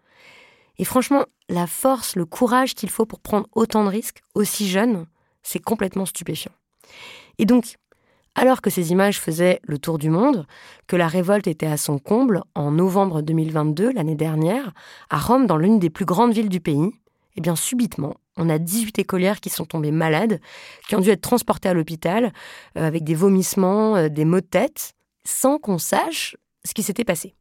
[0.78, 5.06] Et franchement, la force, le courage qu'il faut pour prendre autant de risques, aussi jeune,
[5.42, 6.52] c'est complètement stupéfiant.
[7.38, 7.76] Et donc,
[8.35, 10.46] alors que ces images faisaient le tour du monde,
[10.87, 14.72] que la révolte était à son comble en novembre 2022, l'année dernière,
[15.11, 16.92] à Rome, dans l'une des plus grandes villes du pays,
[17.37, 20.40] eh bien subitement, on a 18 écolières qui sont tombées malades,
[20.88, 22.32] qui ont dû être transportées à l'hôpital
[22.78, 27.04] euh, avec des vomissements, euh, des maux de tête, sans qu'on sache ce qui s'était
[27.04, 27.35] passé.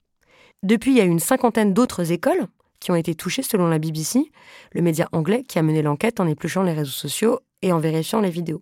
[0.63, 2.48] Depuis, il y a une cinquantaine d'autres écoles
[2.82, 4.30] qui ont été touchées selon la BBC,
[4.74, 8.20] le média anglais qui a mené l'enquête en épluchant les réseaux sociaux et en vérifiant
[8.20, 8.62] les vidéos.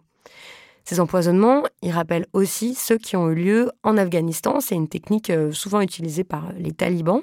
[0.84, 4.60] Ces empoisonnements, ils rappellent aussi ceux qui ont eu lieu en Afghanistan.
[4.60, 7.22] C'est une technique euh, souvent utilisée par les talibans.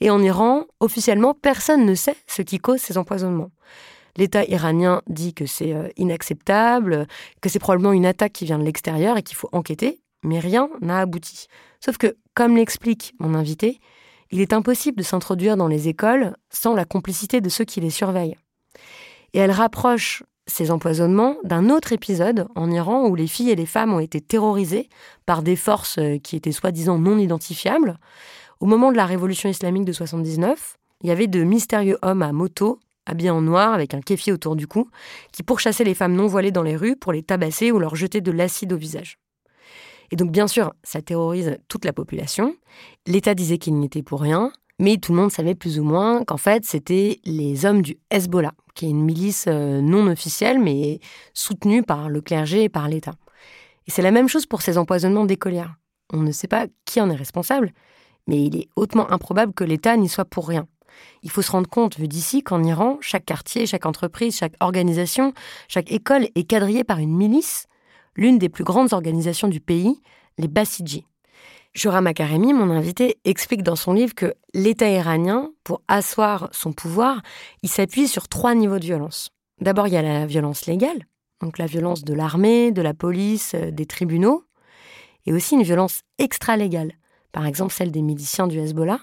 [0.00, 3.50] Et en Iran, officiellement, personne ne sait ce qui cause ces empoisonnements.
[4.16, 7.06] L'État iranien dit que c'est euh, inacceptable,
[7.42, 10.70] que c'est probablement une attaque qui vient de l'extérieur et qu'il faut enquêter, mais rien
[10.80, 11.48] n'a abouti.
[11.84, 13.78] Sauf que, comme l'explique mon invité,
[14.30, 17.90] il est impossible de s'introduire dans les écoles sans la complicité de ceux qui les
[17.90, 18.36] surveillent.
[19.32, 23.66] Et elle rapproche ces empoisonnements d'un autre épisode en Iran où les filles et les
[23.66, 24.88] femmes ont été terrorisées
[25.26, 27.98] par des forces euh, qui étaient soi-disant non identifiables.
[28.60, 32.32] Au moment de la révolution islamique de 79, il y avait de mystérieux hommes à
[32.32, 34.88] moto, habillés en noir avec un kéfier autour du cou,
[35.32, 38.20] qui pourchassaient les femmes non voilées dans les rues pour les tabasser ou leur jeter
[38.20, 39.18] de l'acide au visage.
[40.10, 42.56] Et donc, bien sûr, ça terrorise toute la population.
[43.06, 46.24] L'État disait qu'il n'y était pour rien, mais tout le monde savait plus ou moins
[46.24, 51.00] qu'en fait, c'était les hommes du Hezbollah, qui est une milice euh, non officielle, mais
[51.34, 53.14] soutenue par le clergé et par l'État.
[53.86, 55.76] Et c'est la même chose pour ces empoisonnements d'écolières.
[56.12, 57.72] On ne sait pas qui en est responsable,
[58.26, 60.66] mais il est hautement improbable que l'État n'y soit pour rien.
[61.22, 65.32] Il faut se rendre compte, vu d'ici, qu'en Iran, chaque quartier, chaque entreprise, chaque organisation,
[65.68, 67.66] chaque école est quadrillée par une milice
[68.16, 70.00] l'une des plus grandes organisations du pays,
[70.38, 71.06] les Basiji.
[71.74, 77.20] Shura Makaremi, mon invité, explique dans son livre que l'État iranien, pour asseoir son pouvoir,
[77.62, 79.30] il s'appuie sur trois niveaux de violence.
[79.60, 81.06] D'abord, il y a la violence légale,
[81.42, 84.44] donc la violence de l'armée, de la police, euh, des tribunaux,
[85.26, 86.92] et aussi une violence extra-légale,
[87.32, 89.00] par exemple celle des miliciens du Hezbollah,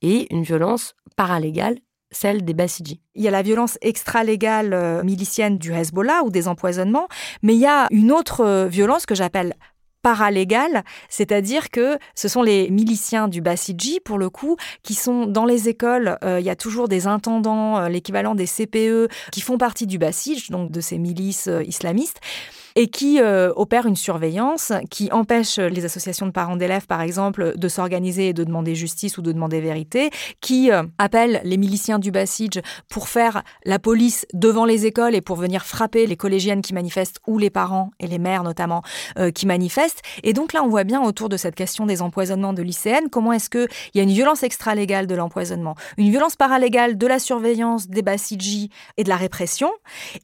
[0.00, 1.78] et une violence paralégale
[2.10, 3.00] celle des Basiji.
[3.14, 7.08] Il y a la violence extra-légale euh, milicienne du Hezbollah ou des empoisonnements,
[7.42, 9.54] mais il y a une autre euh, violence que j'appelle
[10.00, 15.44] paralégale, c'est-à-dire que ce sont les miliciens du Basiji, pour le coup, qui sont dans
[15.44, 16.16] les écoles.
[16.22, 20.50] Euh, il y a toujours des intendants, l'équivalent des CPE, qui font partie du Basij,
[20.50, 22.20] donc de ces milices islamistes
[22.78, 27.54] et qui euh, opère une surveillance qui empêche les associations de parents d'élèves, par exemple,
[27.56, 30.10] de s'organiser et de demander justice ou de demander vérité,
[30.40, 35.20] qui euh, appelle les miliciens du Basij pour faire la police devant les écoles et
[35.20, 38.82] pour venir frapper les collégiennes qui manifestent ou les parents et les mères notamment
[39.18, 40.02] euh, qui manifestent.
[40.22, 43.32] Et donc là, on voit bien autour de cette question des empoisonnements de lycéennes, comment
[43.32, 47.88] est-ce qu'il y a une violence extra-légale de l'empoisonnement, une violence paralégale de la surveillance
[47.88, 49.72] des Basiji et de la répression,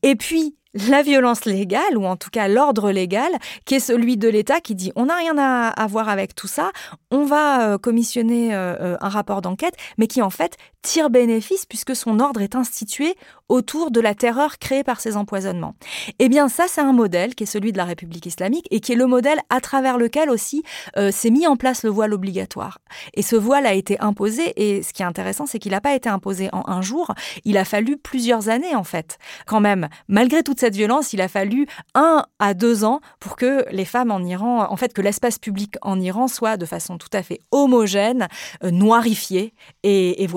[0.05, 3.31] et puis la violence légale, ou en tout cas l'ordre légal,
[3.65, 6.73] qui est celui de l'État qui dit on n'a rien à, voir avec tout ça,
[7.11, 11.65] on va euh, commissionner euh, euh, un rapport d'enquête, mais qui en fait tire bénéfice
[11.67, 13.15] puisque son ordre est institué
[13.49, 15.75] autour de la terreur créée par ces empoisonnements.
[16.19, 18.93] Eh bien ça, c'est un modèle qui est celui de la République islamique et qui
[18.93, 20.63] est le modèle à travers lequel aussi
[21.11, 22.79] s'est mis en place le voile obligatoire.
[23.15, 25.95] Et ce voile a été imposé, et ce qui est intéressant, c'est qu'il n'a pas
[25.95, 29.19] été imposé en un jour, il a fallu plusieurs années en fait.
[29.47, 33.67] Quand même, malgré toute cette violence, il a fallu un à deux ans pour que
[33.71, 37.11] les femmes en Iran, en fait, que l'espace public en Iran soit de façon tout
[37.13, 38.29] à fait homogène,
[38.63, 40.29] euh, noirifié et, et.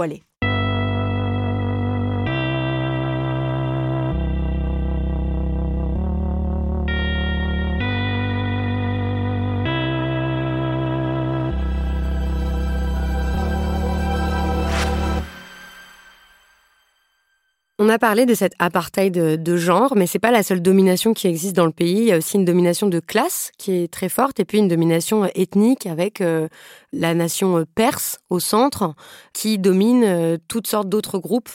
[17.87, 21.27] On a parlé de cette apartheid de, genre, mais c'est pas la seule domination qui
[21.27, 21.99] existe dans le pays.
[21.99, 24.67] Il y a aussi une domination de classe qui est très forte, et puis une
[24.67, 26.49] domination ethnique avec euh,
[26.91, 28.93] la nation perse au centre,
[29.31, 31.49] qui domine euh, toutes sortes d'autres groupes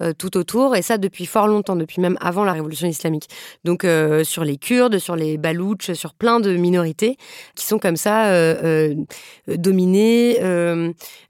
[0.00, 3.28] euh, tout autour, et ça depuis fort longtemps, depuis même avant la révolution islamique.
[3.64, 7.18] Donc euh, sur les Kurdes, sur les Baloutches, sur plein de minorités
[7.54, 8.94] qui sont comme ça euh,
[9.48, 10.38] dominées,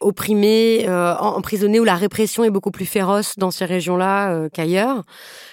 [0.00, 5.02] opprimées, emprisonnées, où la répression est beaucoup plus féroce dans ces régions-là qu'ailleurs.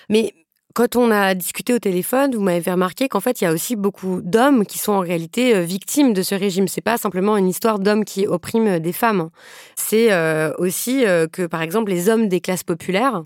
[0.09, 0.33] Mais
[0.75, 3.51] quand on a discuté au téléphone, vous m'avez fait remarquer qu'en fait, il y a
[3.51, 6.67] aussi beaucoup d'hommes qui sont en réalité euh, victimes de ce régime.
[6.67, 9.29] C'est pas simplement une histoire d'hommes qui oppriment des femmes.
[9.75, 13.23] C'est euh, aussi euh, que, par exemple, les hommes des classes populaires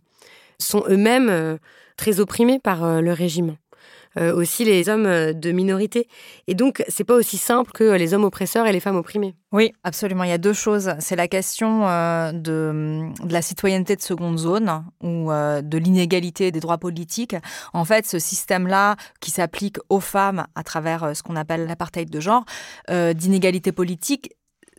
[0.57, 1.59] sont eux-mêmes
[1.97, 3.57] très opprimés par le régime.
[4.19, 6.07] Euh, aussi les hommes euh, de minorité.
[6.47, 9.33] Et donc, c'est pas aussi simple que les hommes oppresseurs et les femmes opprimées.
[9.51, 10.23] Oui, absolument.
[10.23, 10.91] Il y a deux choses.
[10.99, 16.77] C'est la question euh, de, la citoyenneté de seconde zone ou de l'inégalité des droits
[16.77, 17.35] politiques.
[17.73, 22.19] En fait, ce système-là qui s'applique aux femmes à travers ce qu'on appelle l'apartheid de
[22.19, 22.45] genre,
[22.89, 24.31] d'inégalité politique,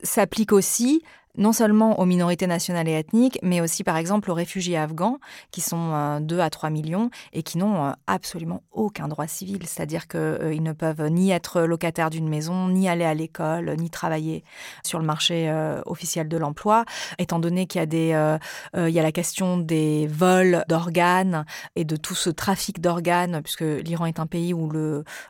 [0.02, 1.02] s'applique aussi
[1.36, 5.18] non seulement aux minorités nationales et ethniques, mais aussi par exemple aux réfugiés afghans,
[5.50, 9.66] qui sont 2 euh, à 3 millions et qui n'ont euh, absolument aucun droit civil.
[9.66, 13.90] C'est-à-dire qu'ils euh, ne peuvent ni être locataires d'une maison, ni aller à l'école, ni
[13.90, 14.44] travailler
[14.82, 15.34] sur le marché
[15.86, 16.84] officiel de l'emploi,
[17.18, 21.44] étant donné qu'il y, a des, y a la question des vols d'organes
[21.76, 24.70] et de tout ce trafic d'organes, puisque l'Iran est un pays où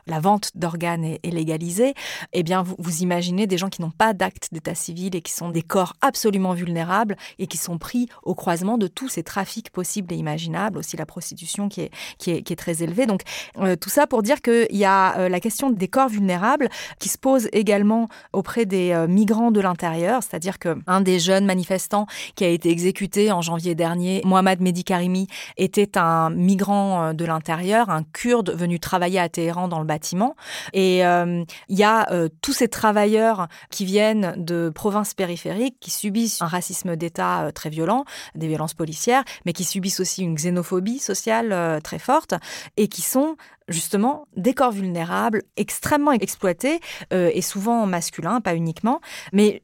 [0.07, 1.93] la vente d'organes est, légalisée.
[2.33, 5.49] Eh bien, vous imaginez des gens qui n'ont pas d'acte d'état civil et qui sont
[5.49, 10.13] des corps absolument vulnérables et qui sont pris au croisement de tous ces trafics possibles
[10.13, 13.05] et imaginables, aussi la prostitution qui est, qui est, très élevée.
[13.05, 13.21] Donc
[13.59, 17.09] euh, tout ça pour dire qu'il y a euh, la question des corps vulnérables qui
[17.09, 22.45] se pose également auprès des euh, migrants de l'intérieur, c'est-à-dire qu'un des jeunes manifestants qui
[22.45, 25.27] a été exécuté en janvier dernier, Mohamed Medikarimi,
[25.57, 30.35] était un migrant de l'intérieur, un kurde venu travailler à Téhéran dans le bâtiment.
[30.73, 32.07] Et il y a
[32.41, 37.69] tous ces travailleurs qui viennent de provinces périphériques qui subissent un racisme d'État euh, très
[37.69, 42.33] violent, des violences policières, mais qui subissent aussi une xénophobie sociale euh, très forte
[42.75, 43.35] et qui sont
[43.67, 46.79] justement des corps vulnérables, extrêmement exploités
[47.13, 48.99] euh, et souvent masculins, pas uniquement,
[49.31, 49.61] mais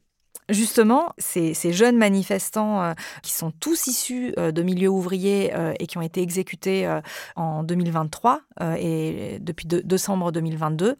[0.48, 6.20] Justement, ces, jeunes manifestants qui sont tous issus de milieux ouvriers et qui ont été
[6.20, 6.92] exécutés
[7.36, 8.40] en 2023
[8.76, 10.96] et depuis décembre 2022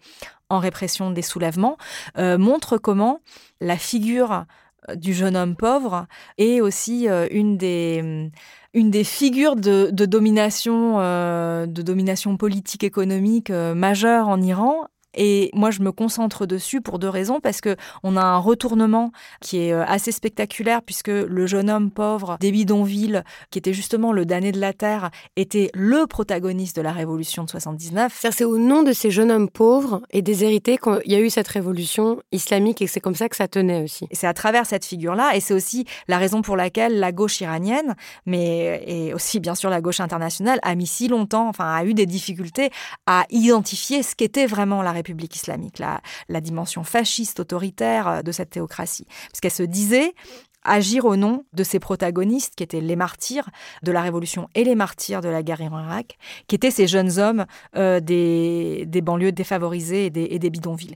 [0.48, 1.76] en répression des soulèvements
[2.16, 3.20] montrent comment
[3.60, 4.46] la figure
[4.94, 6.06] du jeune homme pauvre
[6.38, 8.30] est aussi euh, une des mm,
[8.74, 15.50] une des figures de, domination, euh, de domination politique économique euh, majeure en Iran, Et
[15.54, 17.40] moi, je me concentre dessus pour deux raisons.
[17.40, 21.90] Parce que on a un retournement qui est euh, assez spectaculaire, puisque le jeune homme
[21.90, 26.82] pauvre des bidonvilles, qui était justement le damné de la terre, était le protagoniste de
[26.82, 28.24] la révolution de 79.
[28.30, 31.48] C'est au nom de ces jeunes hommes pauvres et déshérités qu'il y a eu cette
[31.48, 34.06] révolution islamique et c'est comme ça que ça tenait aussi.
[34.12, 37.94] C'est à travers cette figure-là, et c'est aussi la raison pour laquelle la gauche iranienne,
[38.26, 41.94] mais et aussi bien sûr la gauche internationale, a mis si longtemps, enfin a eu
[41.94, 42.70] des difficultés
[43.06, 48.50] à identifier ce qu'était vraiment la République islamique, la, dimension fasciste, autoritaire euh, de cette
[48.50, 49.06] théocratie.
[49.30, 50.14] Parce qu'elle se disait,
[50.64, 53.48] agir au nom de ces protagonistes qui étaient les martyrs
[53.82, 57.18] de la Révolution et les martyrs de la guerre en Irak, qui étaient ces jeunes
[57.18, 60.94] hommes euh, des, banlieues défavorisées et des, bidonvilles.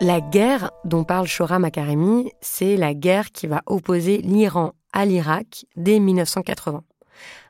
[0.00, 5.66] La guerre dont parle Shora Makaremi, c'est la guerre qui va opposer l'Iran à l'Irak
[5.76, 6.82] dès 1980.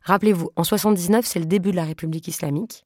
[0.02, 2.84] Rappelez-vous, en 79, c'est le début de la République islamique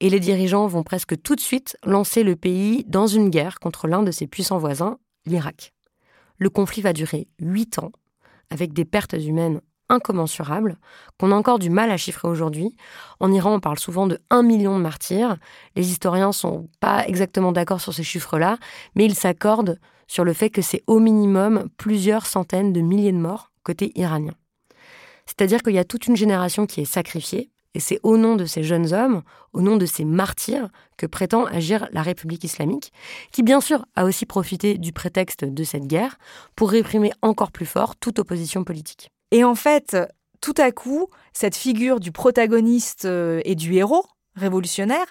[0.00, 3.86] et les dirigeants vont presque tout de suite lancer le pays dans une guerre contre
[3.86, 5.72] l'un de ses puissants voisins, l'Irak.
[6.38, 7.92] Le conflit va durer huit ans,
[8.50, 9.60] avec des pertes humaines
[9.90, 10.78] incommensurables,
[11.18, 12.76] qu'on a encore du mal à chiffrer aujourd'hui.
[13.18, 15.36] En Iran, on parle souvent de 1 million de martyrs.
[15.76, 18.58] Les historiens sont pas exactement d'accord sur ces chiffres-là,
[18.94, 23.18] mais ils s'accordent sur le fait que c'est au minimum plusieurs centaines de milliers de
[23.18, 24.34] morts côté iranien.
[25.26, 28.44] C'est-à-dire qu'il y a toute une génération qui est sacrifiée, et c'est au nom de
[28.44, 32.92] ces jeunes hommes, au nom de ces martyrs, que prétend agir la République islamique,
[33.32, 36.18] qui bien sûr a aussi profité du prétexte de cette guerre
[36.56, 39.10] pour réprimer encore plus fort toute opposition politique.
[39.30, 39.96] Et en fait,
[40.40, 44.04] tout à coup, cette figure du protagoniste euh, et du héros
[44.34, 45.06] révolutionnaire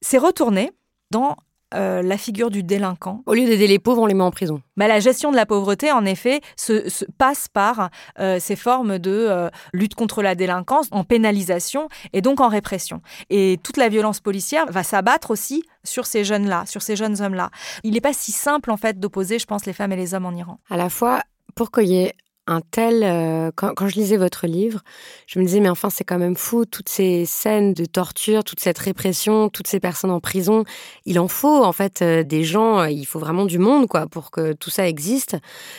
[0.00, 0.72] s'est retournée
[1.10, 1.36] dans
[1.74, 3.22] euh, la figure du délinquant.
[3.26, 4.62] Au lieu d'aider les pauvres, on les met en prison.
[4.76, 9.10] Mais la gestion de la pauvreté, en effet, se, passe par euh, ces formes de
[9.10, 13.00] euh, lutte contre la délinquance, en pénalisation et donc en répression.
[13.30, 17.50] Et toute la violence policière va s'abattre aussi sur ces jeunes-là, sur ces jeunes hommes-là.
[17.82, 20.26] Il n'est pas si simple, en fait, d'opposer, je pense, les femmes et les hommes
[20.26, 20.60] en Iran.
[20.70, 21.22] À la fois,
[21.56, 22.14] pour qu'il y ait
[22.46, 23.02] un tel.
[23.02, 24.80] Euh, quand, je lisais votre livre,
[25.26, 28.60] je me disais, mais enfin, c'est quand même fou, toutes ces scènes de torture, toute
[28.60, 30.64] cette répression, toutes ces personnes en prison.
[31.04, 34.06] Il en faut, en fait, euh, des gens, euh, il faut vraiment du monde, quoi,
[34.06, 35.36] pour que tout ça existe.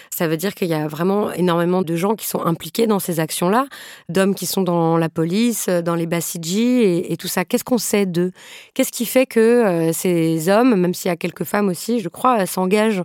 [0.10, 3.20] Ça veut dire qu'il y a vraiment énormément de gens qui sont impliqués dans ces
[3.20, 3.68] actions-là,
[4.10, 7.46] d'hommes qui sont dans la police, dans les Bassidji et, et tout ça.
[7.46, 8.32] Qu'est-ce qu'on sait d'eux?
[8.74, 12.46] Qu'est-ce qui fait que ces hommes, même s'il y a quelques femmes aussi, je crois,
[12.46, 13.04] s'engagent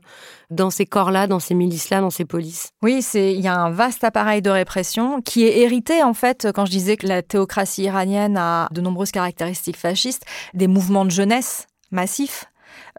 [0.55, 2.71] dans ces corps-là, dans ces milices-là, dans ces polices?
[2.83, 6.67] Oui, il y a un vaste appareil de répression qui est hérité en fait, quand
[6.67, 11.67] je disais que la théocratie iranienne a de nombreuses caractéristiques fascistes, des mouvements de jeunesse
[11.91, 12.47] massifs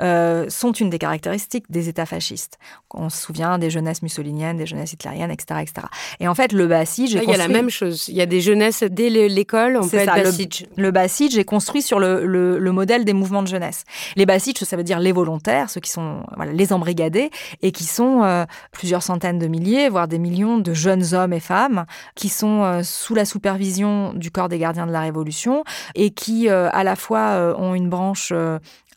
[0.02, 2.58] euh, sont une des caractéristiques des États fascistes.
[2.94, 5.60] On se souvient des jeunesses mussoliniennes, des jeunesses hitlériennes, etc.
[5.62, 5.88] etc.
[6.20, 7.14] Et en fait, le Basij...
[7.14, 8.08] Il y a la même chose.
[8.08, 10.66] Il y a des jeunesses dès l'école, on peut être Basij.
[10.76, 13.84] Le, le Basij est construit sur le, le, modèle des mouvements de jeunesse.
[14.16, 17.30] Les Basij, ça veut dire les volontaires, ceux qui sont voilà, les embrigadés,
[17.62, 21.40] et qui sont euh, plusieurs centaines de milliers, voire des millions de jeunes hommes et
[21.40, 26.10] femmes qui sont euh, sous la supervision du corps des gardiens de la Révolution et
[26.10, 28.34] qui, à la fois, ont une branche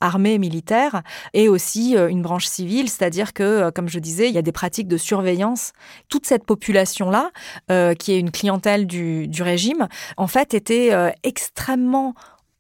[0.00, 1.02] armée militaire
[1.34, 4.42] et aussi euh, une branche civile, c'est-à-dire que, euh, comme je disais, il y a
[4.42, 5.72] des pratiques de surveillance.
[6.08, 7.30] Toute cette population-là,
[7.70, 12.14] euh, qui est une clientèle du, du, régime, en fait, était extrêmement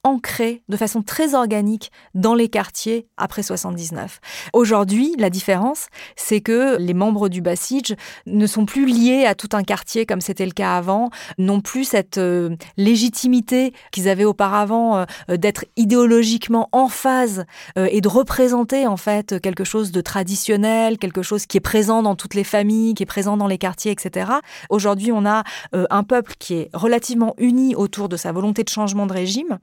[0.06, 4.20] ancré de façon très organique dans les quartiers après 79.
[4.52, 9.48] Aujourd'hui, la différence, c'est que les membres du Basij ne sont plus liés à tout
[9.52, 15.04] un quartier comme c'était le cas avant, non plus cette euh, légitimité qu'ils avaient auparavant
[15.28, 17.44] euh, d'être idéologiquement en phase
[17.76, 22.04] euh, et de représenter en fait quelque chose de traditionnel, quelque chose qui est présent
[22.04, 24.30] dans toutes les familles, qui est présent dans les quartiers, etc.
[24.70, 25.42] Aujourd'hui, on a
[25.72, 29.58] un peuple qui est relativement uni autour de sa volonté de changement de régime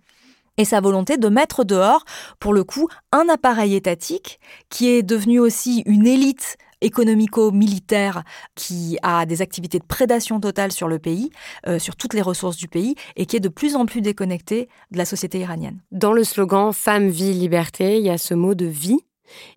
[0.57, 2.05] et sa volonté de mettre dehors,
[2.39, 4.39] pour le coup, un appareil étatique
[4.69, 8.23] qui est devenu aussi une élite économico-militaire
[8.55, 11.31] qui a des activités de prédation totale sur le pays,
[11.67, 14.67] euh, sur toutes les ressources du pays, et qui est de plus en plus déconnecté
[14.91, 15.79] de la société iranienne.
[15.91, 18.99] Dans le slogan Femme, vie, liberté, il y a ce mot de vie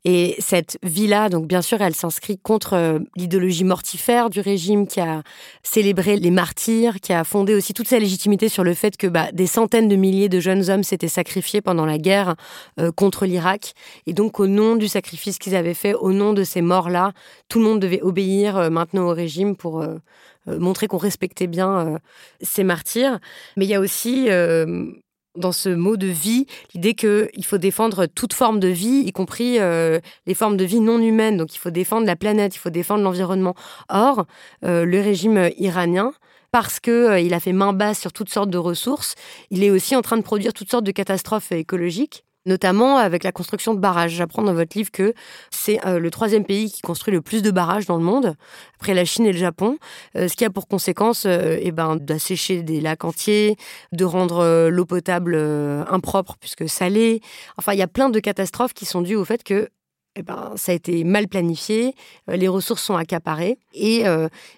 [0.04, 5.00] et cette vie-là, donc bien sûr, elle s'inscrit contre euh, l'idéologie mortifère du régime qui
[5.00, 5.22] a
[5.62, 9.30] célébré les martyrs, qui a fondé aussi toute sa légitimité sur le fait que bah,
[9.32, 12.36] des centaines de milliers de jeunes hommes s'étaient sacrifiés pendant la guerre
[12.80, 13.74] euh, contre l'Irak.
[14.06, 17.12] Et donc, au nom du sacrifice qu'ils avaient fait, au nom de ces morts-là,
[17.48, 19.84] tout le monde devait obéir euh, maintenant au régime pour
[20.46, 21.98] montrer qu'on respectait bien
[22.40, 23.18] ces martyrs.
[23.56, 24.28] Mais il y a aussi
[25.36, 29.58] dans ce mot de vie l'idée qu'il faut défendre toute forme de vie, y compris
[29.58, 31.36] euh, les formes de vie non humaines.
[31.36, 33.54] Donc il faut défendre la planète, il faut défendre l'environnement.
[33.88, 34.26] Or,
[34.64, 36.12] euh, le régime iranien
[36.52, 39.14] parce que il a fait main basse sur toutes sortes de ressources,
[39.50, 43.32] il est aussi en train de produire toutes sortes de catastrophes écologiques notamment avec la
[43.32, 44.12] construction de barrages.
[44.12, 45.12] J'apprends dans votre livre que
[45.50, 48.34] c'est euh, le troisième pays qui construit le plus de barrages dans le monde,
[48.76, 49.78] après la Chine et le Japon,
[50.16, 53.56] euh, ce qui a pour conséquence euh, eh ben, d'assécher des lacs entiers,
[53.92, 57.20] de rendre l'eau potable impropre puisque salée.
[57.58, 59.68] Enfin, il y a plein de catastrophes qui sont dues au fait que
[60.18, 61.94] eh ben, ça a été mal planifié,
[62.28, 63.58] les ressources sont accaparées.
[63.74, 64.04] Et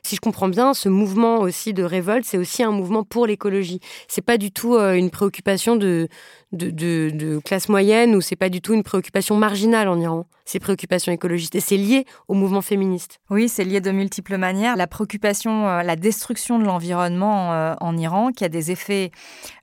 [0.05, 3.81] si je comprends bien, ce mouvement aussi de révolte, c'est aussi un mouvement pour l'écologie.
[4.07, 6.09] C'est pas du tout une préoccupation de,
[6.53, 11.13] de, classe moyenne ou c'est pas du tout une préoccupation marginale en Iran, ces préoccupations
[11.13, 11.55] écologistes.
[11.55, 13.21] Et c'est lié au mouvement féministe.
[13.31, 14.77] Oui, c'est lié de multiples manières.
[14.77, 19.11] La préoccupation, euh, la destruction de l'environnement euh, en Iran, qui a des effets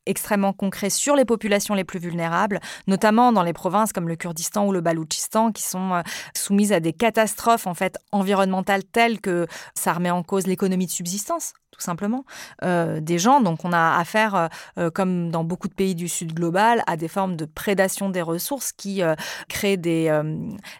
[0.06, 4.68] extrêmement concrets sur les populations les plus vulnérables, notamment dans les provinces comme le Kurdistan
[4.68, 6.02] ou le Baloutchistan, qui sont euh,
[6.36, 10.92] soumises à des catastrophes en fait environnementales telles que ça remet en cause l'économie de
[10.92, 12.24] subsistance tout simplement,
[12.64, 13.42] euh, des gens.
[13.42, 14.48] Donc on a affaire, euh,
[14.78, 18.22] euh, comme dans beaucoup de pays du Sud global, à des formes de prédation des
[18.22, 19.02] ressources qui
[19.50, 20.22] créent des,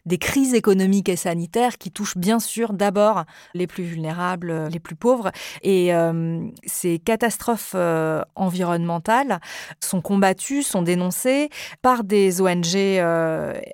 [0.06, 4.96] des crises économiques et sanitaires qui touchent bien sûr d'abord les plus vulnérables, les plus
[4.96, 5.32] pauvres.
[5.64, 5.92] Et
[6.66, 7.76] ces catastrophes
[8.36, 9.40] environnementales
[9.80, 11.50] sont combattues, sont dénoncées
[11.82, 13.02] par des ONG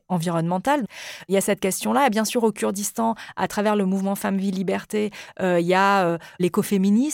[0.09, 0.86] environnementales.
[1.28, 2.07] Il y a cette question-là.
[2.07, 6.17] Et bien sûr, au Kurdistan, à travers le mouvement Femmes, Vie, Liberté, il y a
[6.39, 7.11] l'écoféminisme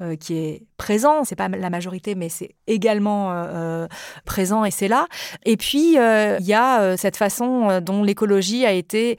[0.00, 1.24] euh, qui est présent.
[1.24, 3.88] C'est pas la majorité, mais c'est également euh, euh,
[4.24, 5.06] présent et c'est là.
[5.44, 9.18] Et puis il y a cette façon dont l'écologie a été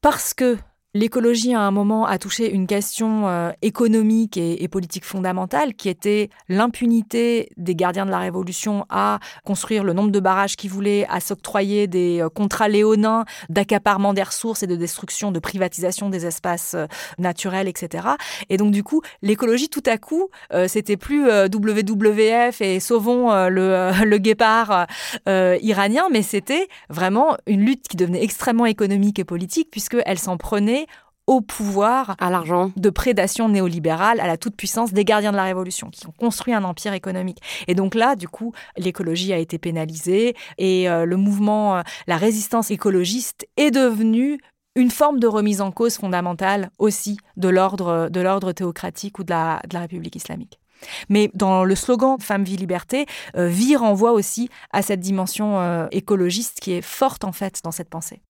[0.00, 0.56] parce que
[0.96, 6.30] L'écologie, à un moment, a touché une question euh, économique et, politique fondamentale qui était
[6.48, 11.20] l'impunité des gardiens de la Révolution à construire le nombre de barrages qu'ils voulaient, à
[11.20, 16.72] s'octroyer des euh, contrats léonins d'accaparement des ressources et de destruction, de privatisation des espaces
[16.72, 16.86] euh,
[17.18, 18.08] naturels, etc.
[18.48, 20.30] Et donc, du coup, l'écologie, tout à coup,
[20.66, 24.86] c'était plus WWF et sauvons le, le, guépard
[25.26, 30.85] iranien, mais c'était vraiment une lutte qui devenait extrêmement économique et politique puisqu'elle s'en prenait
[31.26, 35.90] au pouvoir, à l'argent, de prédation néolibérale, à la toute-puissance des gardiens de la Révolution,
[35.90, 37.40] qui ont construit un empire économique.
[37.66, 42.16] Et donc là, du coup, l'écologie a été pénalisée et euh, le mouvement, euh, la
[42.16, 44.38] résistance écologiste est devenue
[44.76, 49.30] une forme de remise en cause fondamentale aussi de l'ordre de l'ordre théocratique ou de
[49.30, 50.60] la, de la République islamique.
[51.08, 53.06] Mais dans le slogan Femme, vie, liberté,
[53.36, 57.88] euh, vie renvoie aussi à cette dimension écologiste qui est forte en fait dans cette
[57.88, 58.20] pensée.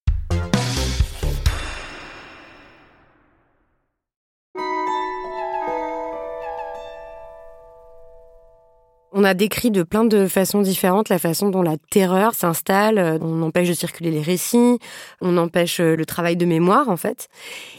[9.18, 13.18] On a décrit de plein de façons différentes la façon dont la terreur s'installe, euh,
[13.22, 14.78] on empêche de circuler les récits,
[15.22, 17.28] on empêche euh, le travail de mémoire en fait.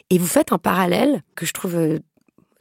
[0.09, 1.99] Et vous faites un parallèle que je trouve euh,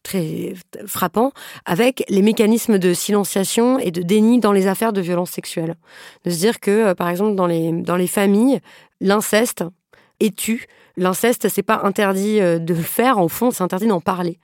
[0.03, 0.53] très
[0.87, 1.33] frappant
[1.65, 5.77] avec les mécanismes de silenciation et de déni dans les affaires de violence sexuelle.
[6.27, 8.61] De se dire que, par exemple, dans les, dans les familles,
[9.01, 9.65] l'inceste
[10.21, 10.67] est tu.
[10.99, 14.39] L'inceste, c'est pas interdit de le faire, au fond, c'est interdit d'en parler.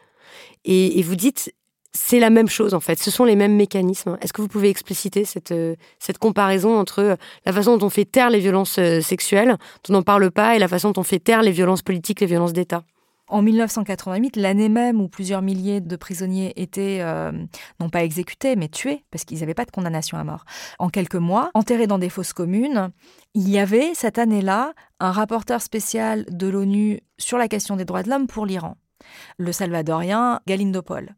[0.65, 1.53] Et, et, vous dites,
[1.95, 4.17] c'est la même chose en fait, ce sont les mêmes mécanismes.
[4.21, 7.91] Est-ce que vous pouvez expliciter cette, euh, cette comparaison entre euh, la façon dont on
[7.91, 11.01] fait taire les violences euh, sexuelles, dont on n'en parle pas, et la façon dont
[11.01, 12.85] on fait taire les violences politiques, les violences d'État?
[13.29, 17.03] En 1988, l'année même où plusieurs milliers de prisonniers étaient
[17.81, 20.45] non pas exécutés, mais tués, parce qu'ils n'avaient pas de condamnation à mort,
[20.79, 22.91] en quelques mois, enterrés dans des fosses communes,
[23.33, 28.03] il y avait cette année-là un rapporteur spécial de l'ONU sur la question des droits
[28.03, 28.77] de l'homme pour l'Iran
[29.39, 31.15] le salvadorien Galindo Paul.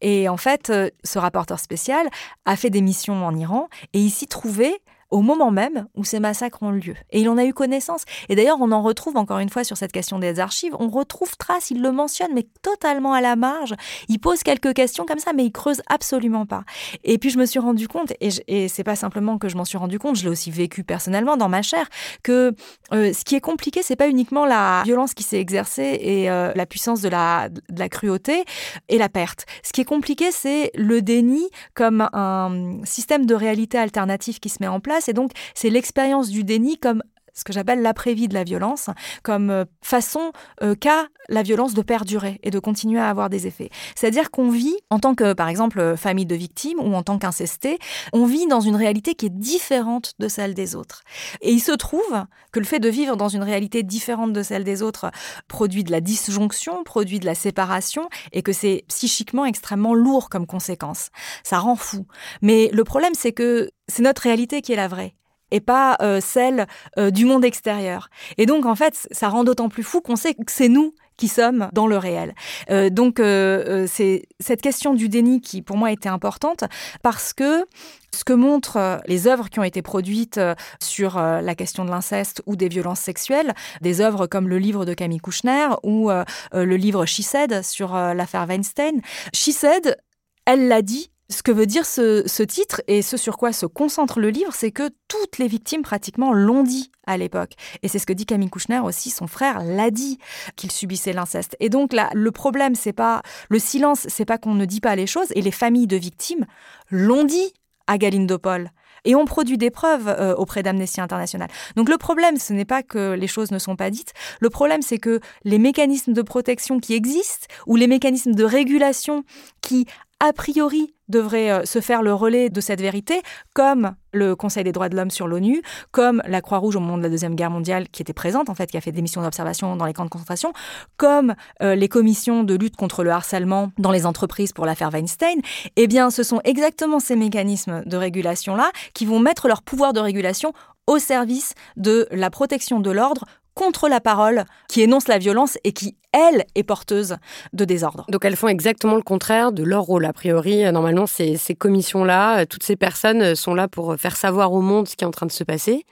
[0.00, 2.06] Et en fait, euh, ce rapporteur spécial
[2.44, 4.80] a fait des missions en Iran et il s'y trouvait
[5.10, 6.94] au moment même où ces massacres ont lieu.
[7.10, 8.02] Et il en a eu connaissance.
[8.28, 11.36] Et d'ailleurs, on en retrouve encore une fois sur cette question des archives, on retrouve
[11.36, 13.74] trace, il le mentionne, mais totalement à la marge.
[14.08, 16.64] Il pose quelques questions comme ça, mais il creuse absolument pas.
[17.04, 19.64] Et puis je me suis rendu compte, et, et c'est pas simplement que je m'en
[19.64, 21.88] suis rendu compte, je l'ai aussi vécu personnellement dans ma chair,
[22.22, 22.54] que
[22.92, 26.52] euh, ce qui est compliqué, c'est pas uniquement la violence qui s'est exercée et euh,
[26.54, 27.48] la puissance de la
[27.90, 28.44] cruauté
[28.88, 29.46] et la perte.
[29.62, 34.58] Ce qui est compliqué, c'est le déni comme un système de réalité alternative qui se
[34.60, 37.02] met en place donc, c'est l'expérience du déni comme
[37.34, 38.90] ce que j'appelle l'après-vie de la violence,
[39.22, 43.46] comme euh, façon euh, qu'a la violence de perdurer et de continuer à avoir des
[43.46, 43.68] effets.
[43.94, 47.78] C'est-à-dire qu'on vit, en tant que, par exemple, famille de victimes ou en tant qu'incesté,
[48.12, 51.02] on vit dans une réalité qui est différente de celle des autres.
[51.42, 54.64] Et il se trouve que le fait de vivre dans une réalité différente de celle
[54.64, 55.10] des autres
[55.48, 60.46] produit de la disjonction, produit de la séparation, et que c'est psychiquement extrêmement lourd comme
[60.46, 61.10] conséquence.
[61.44, 62.06] Ça rend fou.
[62.42, 65.14] Mais le problème, c'est que c'est notre réalité qui est la vraie
[65.50, 66.66] et pas euh, celle
[66.98, 68.08] euh, du monde extérieur.
[68.36, 71.28] Et donc, en fait, ça rend d'autant plus fou qu'on sait que c'est nous qui
[71.28, 72.34] sommes dans le réel.
[72.70, 76.64] Euh, donc euh, euh, c'est cette question du déni qui pour moi était importante
[77.02, 77.66] parce que
[78.14, 80.40] ce que montrent les œuvres qui ont été produites
[80.80, 84.94] sur la question de l'inceste ou des violences sexuelles, des œuvres comme le livre de
[84.94, 89.02] Camille Kouchner ou le livre She Said sur l'affaire Weinstein.
[89.34, 89.98] She Said,
[90.46, 94.18] elle l'a dit, ce que veut dire ce, titre et ce sur quoi se concentre
[94.18, 97.52] le livre, c'est que toutes les victimes pratiquement l'ont dit à l'époque.
[97.82, 100.18] Et c'est ce que dit Camille Kouchner aussi, son frère l'a dit,
[100.56, 101.56] qu'il subissait l'inceste.
[101.60, 104.96] Et donc là, le problème, c'est pas le silence, c'est pas qu'on ne dit pas
[104.96, 105.28] les choses.
[105.34, 106.46] Et les familles de victimes
[106.90, 107.52] l'ont dit
[107.86, 108.70] à Galindopol
[109.04, 111.48] et ont produit des preuves euh, auprès d'Amnesty International.
[111.76, 114.82] Donc le problème, ce n'est pas que les choses ne sont pas dites, le problème
[114.82, 119.24] c'est que les mécanismes de protection qui existent ou les mécanismes de régulation
[119.62, 119.86] qui
[120.20, 123.22] a priori, devrait euh, se faire le relais de cette vérité,
[123.54, 127.02] comme le Conseil des droits de l'homme sur l'ONU, comme la Croix-Rouge au moment de
[127.02, 129.76] la Deuxième Guerre mondiale, qui était présente, en fait, qui a fait des missions d'observation
[129.76, 130.52] dans les camps de concentration,
[130.96, 135.40] comme euh, les commissions de lutte contre le harcèlement dans les entreprises pour l'affaire Weinstein,
[135.76, 140.00] eh bien, ce sont exactement ces mécanismes de régulation-là qui vont mettre leur pouvoir de
[140.00, 140.52] régulation
[140.86, 143.24] au service de la protection de l'ordre
[143.58, 147.16] contre la parole qui énonce la violence et qui, elle, est porteuse
[147.52, 148.06] de désordre.
[148.08, 150.04] Donc elles font exactement le contraire de leur rôle.
[150.04, 153.96] A priori, euh, normalement, ces, ces commissions-là, euh, toutes ces personnes euh, sont là pour
[153.96, 155.84] faire savoir au monde ce qui est en train de se passer.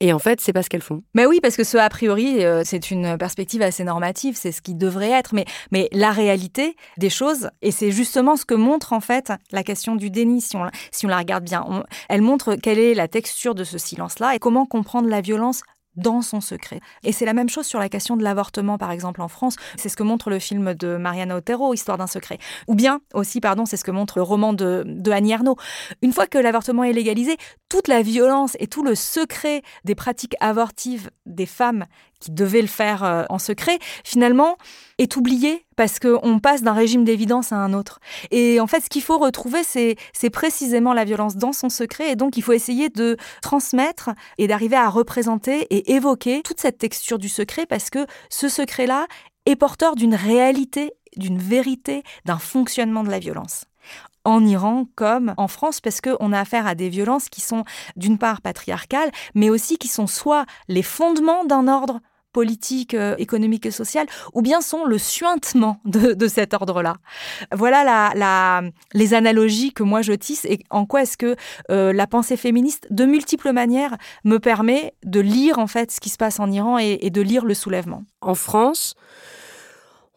[0.00, 1.02] Et en fait, c'est pas ce qu'elles font.
[1.12, 4.74] Mais oui, parce que ce a priori, c'est une perspective assez normative, c'est ce qui
[4.74, 5.34] devrait être.
[5.34, 9.62] Mais, mais la réalité des choses, et c'est justement ce que montre en fait la
[9.62, 13.06] question du déni, si on, si on la regarde bien, elle montre quelle est la
[13.06, 15.62] texture de ce silence-là et comment comprendre la violence
[15.96, 16.80] dans son secret.
[17.02, 19.56] Et c'est la même chose sur la question de l'avortement, par exemple, en France.
[19.76, 22.38] C'est ce que montre le film de Mariana Otero, Histoire d'un secret.
[22.68, 25.56] Ou bien, aussi, pardon, c'est ce que montre le roman de, de Annie Ernaux.
[26.02, 27.36] Une fois que l'avortement est légalisé,
[27.68, 31.86] toute la violence et tout le secret des pratiques avortives des femmes
[32.24, 34.56] qui devaient le faire euh, en secret, finalement,
[34.98, 38.00] est oublié parce qu'on passe d'un régime d'évidence à un autre.
[38.30, 42.12] Et en fait, ce qu'il faut retrouver, c'est précisément la violence dans son secret.
[42.12, 46.78] Et donc, il faut essayer de transmettre et d'arriver à représenter et évoquer toute cette
[46.78, 49.06] texture du secret parce que ce secret-là
[49.46, 53.64] est porteur d'une réalité, d'une vérité, d'un fonctionnement de la violence
[54.24, 57.64] en Iran comme en France parce qu'on a affaire à des violences qui sont
[57.96, 62.00] d'une part patriarcales, mais aussi qui sont soit les fondements d'un ordre
[62.34, 66.96] politique, euh, économique et social, ou bien sont le suintement de, cet ordre-là.
[67.52, 68.12] Voilà
[68.92, 71.36] les analogies que moi je tisse et en quoi est-ce que
[71.70, 76.10] euh, la pensée féministe, de multiples manières, me permet de lire en fait ce qui
[76.10, 78.02] se passe en Iran et, de lire le soulèvement.
[78.20, 78.94] En France,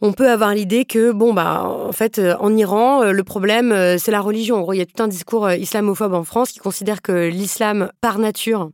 [0.01, 4.11] on peut avoir l'idée que, bon, bah, en fait, euh, en Iran, le problème, c'est
[4.11, 4.55] la religion.
[4.55, 7.91] En gros, il y a tout un discours islamophobe en France qui considère que l'islam,
[8.01, 8.72] par nature,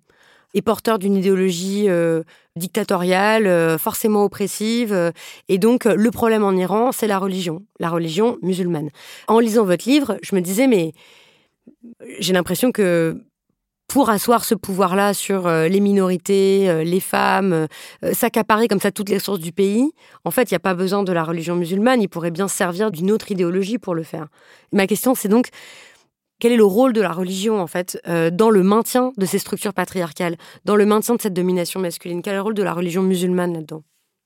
[0.53, 1.89] est porteur d'une idéologie
[2.55, 4.93] dictatoriale, euh, forcément oppressive.
[4.93, 5.11] Euh,
[5.49, 8.89] et donc, le problème en Iran, c'est la religion, la religion musulmane.
[9.27, 10.93] En lisant votre livre, je me disais, mais
[12.19, 13.21] j'ai l'impression que
[13.87, 17.67] pour asseoir ce pouvoir-là sur les minorités, les femmes,
[18.13, 19.91] s'accaparer comme ça toutes les sources du pays,
[20.23, 22.91] en fait, il n'y a pas besoin de la religion musulmane, il pourrait bien servir
[22.91, 24.27] d'une autre idéologie pour le faire.
[24.71, 25.49] Ma question, c'est donc,
[26.43, 29.39] quel est le rôle de la religion, en fait, euh, dans le maintien de ces
[29.39, 30.35] structures patriarcales,
[30.65, 32.21] dans le maintien de cette domination masculine?
[32.21, 33.83] Quel est le rôle de la religion musulmane là-dedans?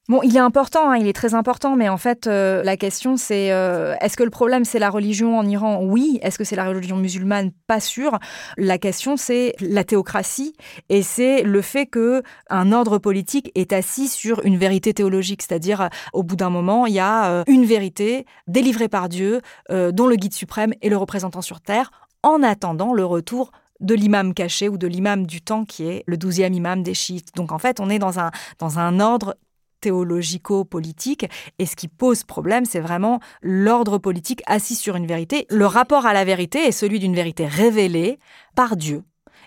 [0.10, 3.18] Bon, il est important, hein, il est très important, mais en fait, euh, la question
[3.18, 5.82] c'est euh, est-ce que le problème c'est la religion en Iran?
[5.84, 6.18] Oui.
[6.24, 7.52] Est-ce que c'est la religion musulmane?
[7.68, 8.18] Pas sûr.
[8.58, 10.56] La question c'est la théocratie
[10.90, 15.90] et c'est le fait que un ordre politique est assis sur une vérité théologique, c'est-à-dire
[16.14, 20.34] au bout d'un moment, il y a une vérité délivrée par Dieu, dont le guide
[20.34, 21.92] suprême est le représentant sur terre
[22.24, 26.18] en attendant le retour de l'imam caché ou de l'imam du temps qui est le
[26.18, 27.36] douzième imam des chiites.
[27.36, 29.36] Donc en fait, on est dans un, dans un ordre
[29.82, 31.28] théologico-politique.
[31.60, 35.46] Et ce qui pose problème, c'est vraiment l'ordre politique assis sur une vérité.
[35.50, 38.20] Le rapport à la vérité est celui d'une vérité révélée
[38.56, 39.04] par Dieu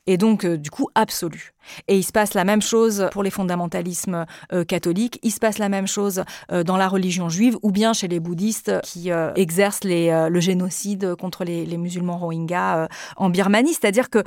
[0.06, 1.52] et donc euh, du coup absolue.
[1.88, 5.58] Et il se passe la même chose pour les fondamentalismes euh, catholiques, il se passe
[5.58, 9.32] la même chose euh, dans la religion juive ou bien chez les bouddhistes qui euh,
[9.34, 13.74] exercent le génocide contre les, les musulmans rohingyas en Birmanie.
[13.74, 14.24] C'est-à-dire que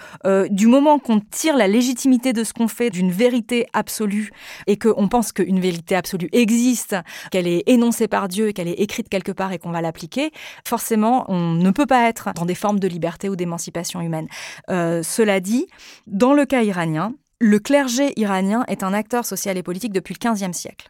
[0.50, 4.32] du moment qu'on tire la légitimité de ce qu'on fait d'une vérité absolue
[4.68, 6.96] et qu'on pense qu'une vérité absolue existe,
[7.32, 10.32] qu'elle est énoncée par Dieu, qu'elle est écrite quelque part et qu'on va l'appliquer,
[10.66, 14.28] forcément on ne peut pas être dans des formes de liberté ou d'émancipation humaine.
[14.68, 15.68] cela dit,
[16.08, 17.14] dans le cas iranien,
[17.44, 20.90] le clergé iranien est un acteur social et politique depuis le XVe siècle.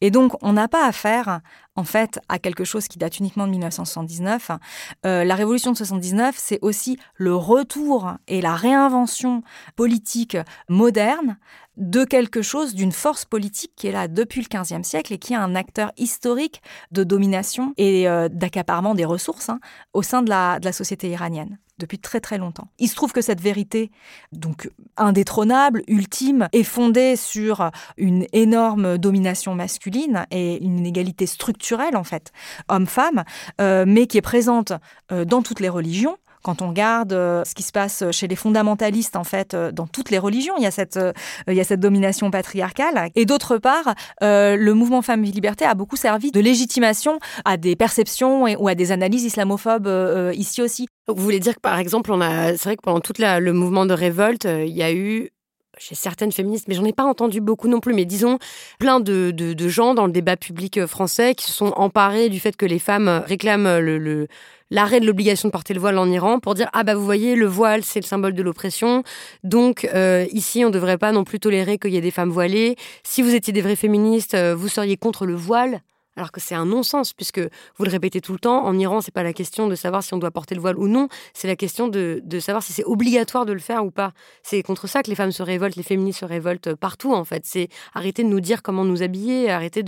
[0.00, 1.40] Et donc, on n'a pas affaire,
[1.76, 4.50] en fait, à quelque chose qui date uniquement de 1979.
[5.06, 9.42] Euh, la révolution de 79, c'est aussi le retour et la réinvention
[9.76, 10.36] politique
[10.68, 11.38] moderne
[11.76, 15.32] de quelque chose, d'une force politique qui est là depuis le XVe siècle et qui
[15.32, 16.60] est un acteur historique
[16.90, 19.60] de domination et euh, d'accaparement des ressources hein,
[19.94, 22.68] au sein de la, de la société iranienne depuis très très longtemps.
[22.78, 23.90] Il se trouve que cette vérité,
[24.32, 32.04] donc indétrônable, ultime, est fondée sur une énorme domination masculine et une inégalité structurelle en
[32.04, 32.32] fait,
[32.68, 33.24] homme-femme,
[33.60, 34.72] euh, mais qui est présente
[35.12, 38.36] euh, dans toutes les religions quand on regarde euh, ce qui se passe chez les
[38.36, 41.12] fondamentalistes, en fait, euh, dans toutes les religions, il y a cette, euh,
[41.46, 43.10] il y a cette domination patriarcale.
[43.14, 47.76] Et d'autre part, le mouvement Femmes et Liberté a beaucoup servi de légitimation à des
[47.76, 49.88] perceptions ou à des analyses islamophobes
[50.34, 50.88] ici aussi.
[51.06, 53.86] vous voulez dire que, par exemple, on a, c'est vrai que pendant tout le mouvement
[53.86, 55.30] de révolte, il y a eu
[55.78, 58.38] chez certaines féministes, mais j'en ai pas entendu beaucoup non plus, mais disons
[58.78, 62.56] plein de, de, gens dans le débat public français qui se sont emparés du fait
[62.56, 64.28] que les femmes réclament le
[64.70, 67.34] l'arrêt de l'obligation de porter le voile en Iran pour dire ah bah vous voyez
[67.34, 69.02] le voile c'est le symbole de l'oppression.
[69.44, 72.30] Donc euh, ici on ne devrait pas non plus tolérer qu'il y ait des femmes
[72.30, 72.76] voilées.
[73.02, 75.80] Si vous étiez des vrais féministes euh, vous seriez contre le voile
[76.18, 79.14] alors que c'est un non-sens, puisque vous le répétez tout le temps, en Iran, c'est
[79.14, 81.54] pas la question de savoir si on doit porter le voile ou non, c'est la
[81.54, 84.12] question de, savoir si c'est obligatoire de le faire ou pas.
[84.42, 87.42] C'est contre ça que les femmes se révoltent, les féministes se révoltent partout, en fait.
[87.44, 89.84] C'est arrêter de nous dire comment nous habiller, arrêter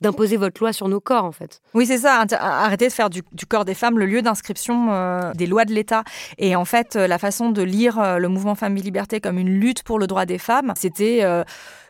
[0.00, 1.60] d'imposer votre loi sur nos corps, en fait.
[1.74, 5.46] Oui, c'est ça, arrêter de faire du, corps des femmes le lieu d'inscription euh, des
[5.46, 6.04] lois de l'État.
[6.38, 9.58] Et en fait, la façon de lire euh, le mouvement Femmes et Liberté comme une
[9.58, 11.20] lutte pour le droit des femmes, c'était...
[11.22, 11.42] Euh,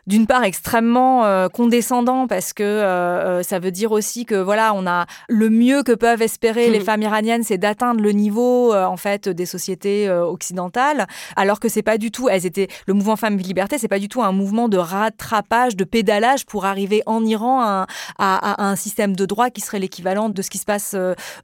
[0.07, 4.73] d'une part extrêmement euh, condescendant parce que euh, euh, ça veut dire aussi que voilà
[4.73, 8.97] on a le mieux que peuvent espérer les femmes iraniennes c'est d'atteindre le niveau en
[8.97, 11.07] fait des sociétés occidentales.
[11.35, 14.09] Alors que c'est pas du tout elles étaient le mouvement femmes liberté c'est pas du
[14.09, 17.85] tout un mouvement de rattrapage de pédalage pour arriver en Iran à,
[18.17, 20.95] à, un système de droit qui serait l'équivalent de ce qui se passe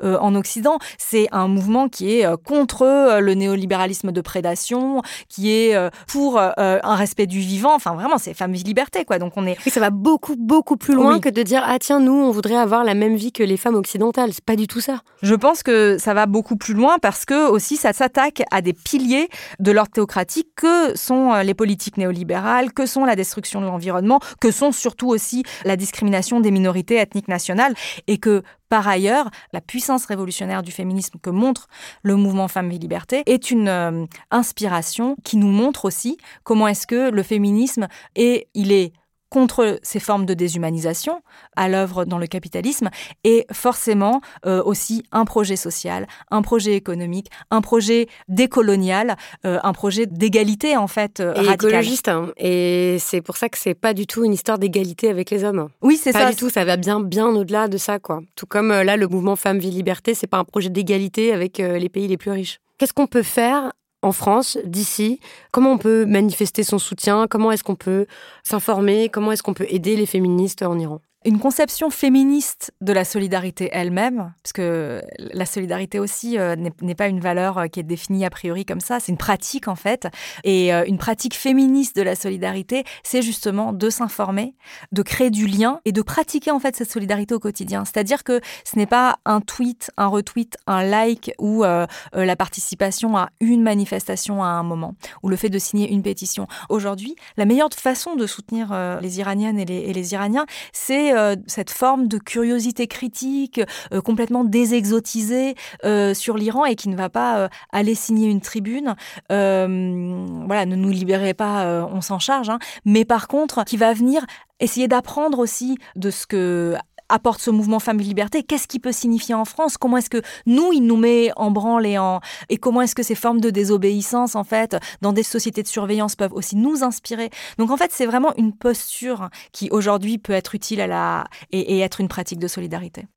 [0.02, 0.78] en Occident.
[0.98, 5.76] C'est un mouvement qui est contre le néolibéralisme de prédation qui est
[6.08, 7.74] pour un respect du vivant.
[7.74, 9.20] Enfin vraiment c'est vie liberté quoi.
[9.20, 12.00] Donc on est Oui, ça va beaucoup beaucoup plus loin que de dire ah tiens,
[12.00, 14.82] nous on voudrait avoir la même vie que les femmes occidentales, c'est pas du tout
[14.82, 15.02] ça.
[15.22, 18.74] Je pense que ça va beaucoup plus loin parce que aussi ça s'attaque à des
[18.74, 19.30] piliers
[19.60, 24.20] de l'ordre théocratique que sont euh, les politiques néolibérales, que sont la destruction de l'environnement,
[24.40, 27.74] que sont surtout aussi la discrimination des minorités ethniques nationales
[28.08, 31.68] et que par ailleurs, la puissance révolutionnaire du féminisme que montre
[32.04, 36.88] le mouvement Femmes et Liberté est une euh, inspiration qui nous montre aussi comment est-ce
[36.88, 38.94] que le féminisme est, il est
[39.30, 41.22] contre ces formes de déshumanisation
[41.56, 42.90] à l'œuvre dans le capitalisme
[43.24, 49.16] et forcément euh, aussi un projet social, un projet économique, un projet décolonial,
[49.46, 52.10] euh, un projet d'égalité en fait euh, et écologiste.
[52.10, 52.32] Hein.
[52.38, 55.70] Et c'est pour ça que c'est pas du tout une histoire d'égalité avec les hommes.
[55.82, 56.20] Oui, c'est ça.
[56.20, 56.50] Pas du tout.
[56.50, 58.22] Ça va bien bien au-delà de ça quoi.
[58.36, 61.90] Tout comme là le mouvement Femmes Vie Liberté, c'est pas un projet d'égalité avec les
[61.90, 62.60] pays les plus riches.
[62.78, 63.72] Qu'est-ce qu'on peut faire
[64.02, 65.20] en France, d'ici,
[65.52, 68.06] comment on peut manifester son soutien, comment est-ce qu'on peut
[68.44, 71.02] s'informer, comment est-ce qu'on peut aider les féministes en Iran?
[71.26, 77.08] Une conception féministe de la solidarité elle-même, parce que la solidarité aussi euh, n'est pas
[77.08, 80.08] une valeur euh, qui est définie a priori comme ça, c'est une pratique en fait.
[80.46, 84.56] Et euh, une pratique féministe de la solidarité, c'est justement de s'informer,
[84.94, 87.84] de créer du lien et de pratiquer en fait cette solidarité au quotidien.
[87.84, 93.30] C'est-à-dire que ce n'est pas un tweet, un retweet, un like ou la participation à
[93.40, 96.48] une manifestation à un moment, ou le fait de signer une pétition.
[96.70, 101.36] Aujourd'hui, la meilleure façon de soutenir les Iraniennes et les, et les Iraniens, c'est euh,
[101.48, 103.62] cette forme de curiosité critique
[103.94, 105.56] euh, complètement désexotisée
[105.86, 108.96] euh, sur l'Iran et qui ne va pas aller signer une tribune.
[109.30, 112.50] voilà, ne nous libérez pas, on s'en charge.
[112.50, 112.60] Hein.
[112.86, 114.26] mais par contre, qui va venir
[114.60, 116.76] essayer d'apprendre aussi de ce que
[117.10, 119.78] apporte ce mouvement Femmes Liberté Qu'est-ce qui peut signifier en France?
[119.78, 123.04] Comment est-ce que nous, il nous met en branle et en et comment est-ce que
[123.04, 127.30] ces formes de désobéissance, en fait, dans des sociétés de surveillance, peuvent aussi nous inspirer?
[127.58, 131.80] Donc en fait, c'est vraiment une posture qui aujourd'hui peut être utile à la et,
[131.80, 133.08] être une pratique de solidarité.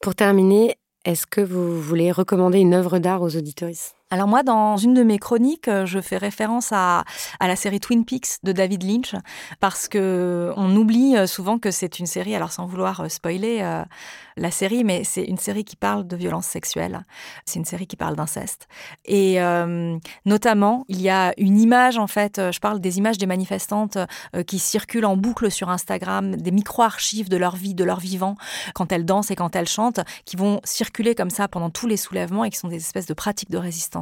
[0.00, 3.97] Pour terminer, est-ce que vous voulez recommander une œuvre d'art aux auditoristes?
[4.10, 7.04] Alors moi, dans une de mes chroniques, euh, je fais référence à,
[7.40, 9.14] la série Twin Peaks de David Lynch
[9.60, 13.58] parce que on oublie euh, souvent que c'est une série, alors sans vouloir euh, spoiler
[14.36, 17.04] la série, mais c'est une série qui parle de violence sexuelle.
[17.44, 18.68] C'est une série qui parle d'inceste.
[19.04, 19.38] Et
[20.24, 23.98] notamment, il y a une image, en fait, je parle des images des manifestantes
[24.46, 28.36] qui circulent en boucle sur Instagram, des micro-archives de leur vie, de leur vivant,
[28.74, 31.96] quand elles dansent et quand elles chantent, qui vont circuler comme ça pendant tous les
[31.96, 33.97] soulèvements et qui sont des espèces de pratiques de résistance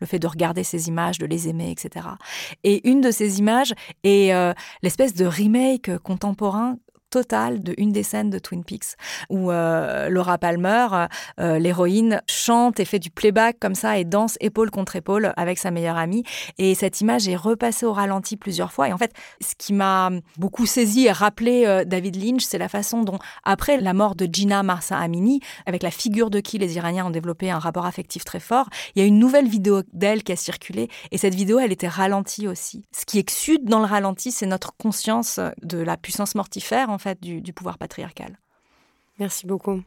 [0.00, 2.06] le fait de regarder ces images, de les aimer, etc.
[2.64, 3.74] Et une de ces images
[4.04, 6.78] est euh, l'espèce de remake contemporain
[7.10, 8.96] totale de une des scènes de Twin Peaks
[9.28, 10.88] où euh, Laura Palmer,
[11.38, 15.58] euh, l'héroïne, chante et fait du playback comme ça et danse épaule contre épaule avec
[15.58, 16.24] sa meilleure amie.
[16.58, 18.88] Et cette image est repassée au ralenti plusieurs fois.
[18.88, 22.68] Et en fait, ce qui m'a beaucoup saisi et rappelé euh, David Lynch, c'est la
[22.68, 26.76] façon dont, après la mort de Gina Marsa Amini, avec la figure de qui les
[26.76, 30.22] Iraniens ont développé un rapport affectif très fort, il y a une nouvelle vidéo d'elle
[30.22, 30.88] qui a circulé.
[31.10, 32.82] Et cette vidéo, elle était ralentie aussi.
[32.92, 37.40] Ce qui exude dans le ralenti, c'est notre conscience de la puissance mortifère, fait, du,
[37.40, 38.38] du pouvoir patriarcal.
[39.18, 39.82] Merci beaucoup.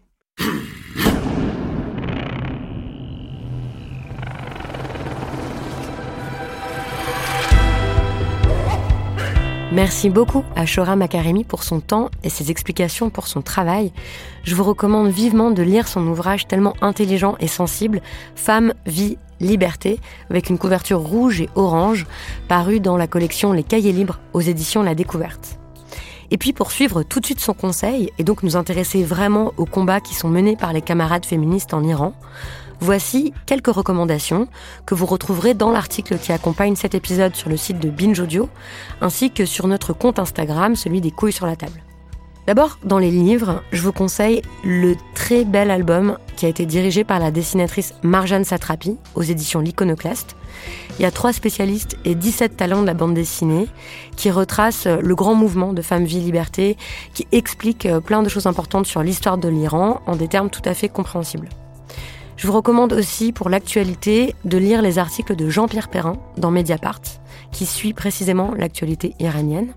[9.74, 13.92] Merci beaucoup à Shora Makaremi pour son temps et ses explications pour son travail.
[14.44, 18.00] Je vous recommande vivement de lire son ouvrage tellement intelligent et sensible,
[18.36, 20.00] Femme, vie, liberté,
[20.30, 22.06] avec une couverture rouge et orange,
[22.48, 25.58] paru dans la collection Les Cahiers libres aux éditions La Découverte.
[26.32, 29.66] Et puis pour suivre tout de suite son conseil et donc nous intéresser vraiment aux
[29.66, 32.14] combats qui sont menés par les camarades féministes en Iran,
[32.84, 34.50] Voici quelques recommandations
[34.86, 38.50] que vous retrouverez dans l'article qui accompagne cet épisode sur le site de Binge Audio,
[39.00, 41.82] ainsi que sur notre compte Instagram, celui des couilles sur la table.
[42.46, 47.06] D'abord, dans les livres, je vous conseille le très bel album qui a été dirigé
[47.06, 50.36] par la dessinatrice Marjane Satrapi aux éditions L'Iconoclaste.
[51.00, 53.68] Il y a trois spécialistes et 17 talents de la bande dessinée
[54.18, 56.76] qui retracent le grand mouvement de Femmes, Vie, Liberté,
[57.14, 60.74] qui explique plein de choses importantes sur l'histoire de l'Iran en des termes tout à
[60.74, 61.48] fait compréhensibles.
[62.36, 67.00] Je vous recommande aussi pour l'actualité de lire les articles de Jean-Pierre Perrin dans Mediapart,
[67.54, 69.74] qui suit précisément l'actualité iranienne.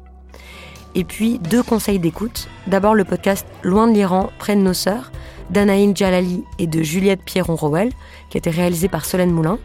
[0.97, 2.49] Et puis deux conseils d'écoute.
[2.67, 5.13] D'abord le podcast Loin de l'Iran, près de nos sœurs,
[5.51, 7.93] d'Anaïn Jalali et de Juliette Pierron-Rowell,
[8.31, 9.59] qui a été réalisé par Solène Moulin.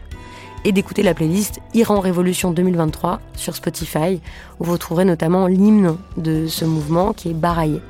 [0.64, 4.20] Et d'écouter la playlist Iran Révolution 2023 sur Spotify,
[4.60, 7.80] où vous trouverez notamment l'hymne de ce mouvement qui est baraillé.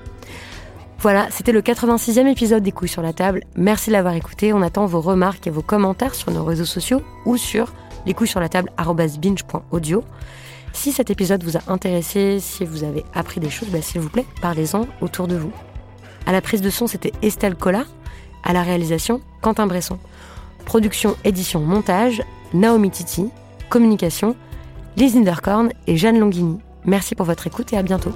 [1.00, 3.42] Voilà, c'était le 86e épisode des couilles sur la table.
[3.56, 4.52] Merci de l'avoir écouté.
[4.52, 7.74] On attend vos remarques et vos commentaires sur nos réseaux sociaux ou sur
[8.06, 8.70] les couilles sur la table.
[10.72, 14.08] Si cet épisode vous a intéressé, si vous avez appris des choses, bah, s'il vous
[14.08, 15.52] plaît, parlez-en autour de vous.
[16.26, 17.84] À la prise de son, c'était Estelle Collat.
[18.44, 19.98] À la réalisation, Quentin Bresson.
[20.64, 22.22] Production, édition, montage,
[22.54, 23.28] Naomi Titi.
[23.68, 24.36] Communication,
[24.96, 26.58] Lise Inderkorn et Jeanne Longhini.
[26.84, 28.12] Merci pour votre écoute et à bientôt.